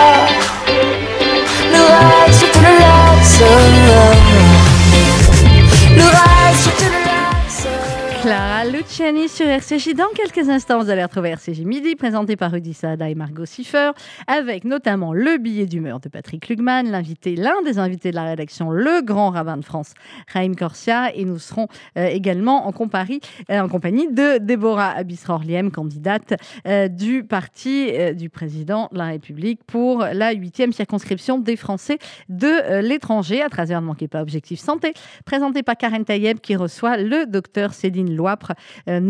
[9.34, 9.94] Sur RCJ.
[9.94, 13.90] Dans quelques instants, vous allez retrouver RCJ Midi, présenté par Rudy Saada et Margot Siffer,
[14.28, 18.70] avec notamment le billet d'humeur de Patrick Lugman, l'invité, l'un des invités de la rédaction,
[18.70, 19.94] le grand rabbin de France,
[20.32, 21.66] Raïm Corsia, et nous serons
[21.98, 23.18] euh, également en, compagnie,
[23.50, 26.34] euh, en compagnie de Déborah Abisrorliem, candidate
[26.68, 32.80] euh, du parti du président de la République pour la huitième circonscription des Français de
[32.82, 33.42] l'étranger.
[33.42, 37.74] À 13h, ne manquez pas Objectif Santé, présenté par Karen Tayeb, qui reçoit le docteur
[37.74, 38.52] Céline Loipre,
[38.88, 39.00] euh,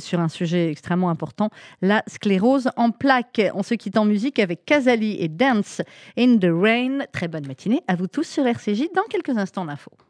[0.00, 1.50] sur un sujet extrêmement important,
[1.82, 3.40] la sclérose en plaques.
[3.54, 5.82] On se quitte en musique avec Kazali et Dance
[6.18, 7.00] in the Rain.
[7.12, 8.88] Très bonne matinée à vous tous sur RCJ.
[8.94, 9.90] Dans quelques instants, l'info.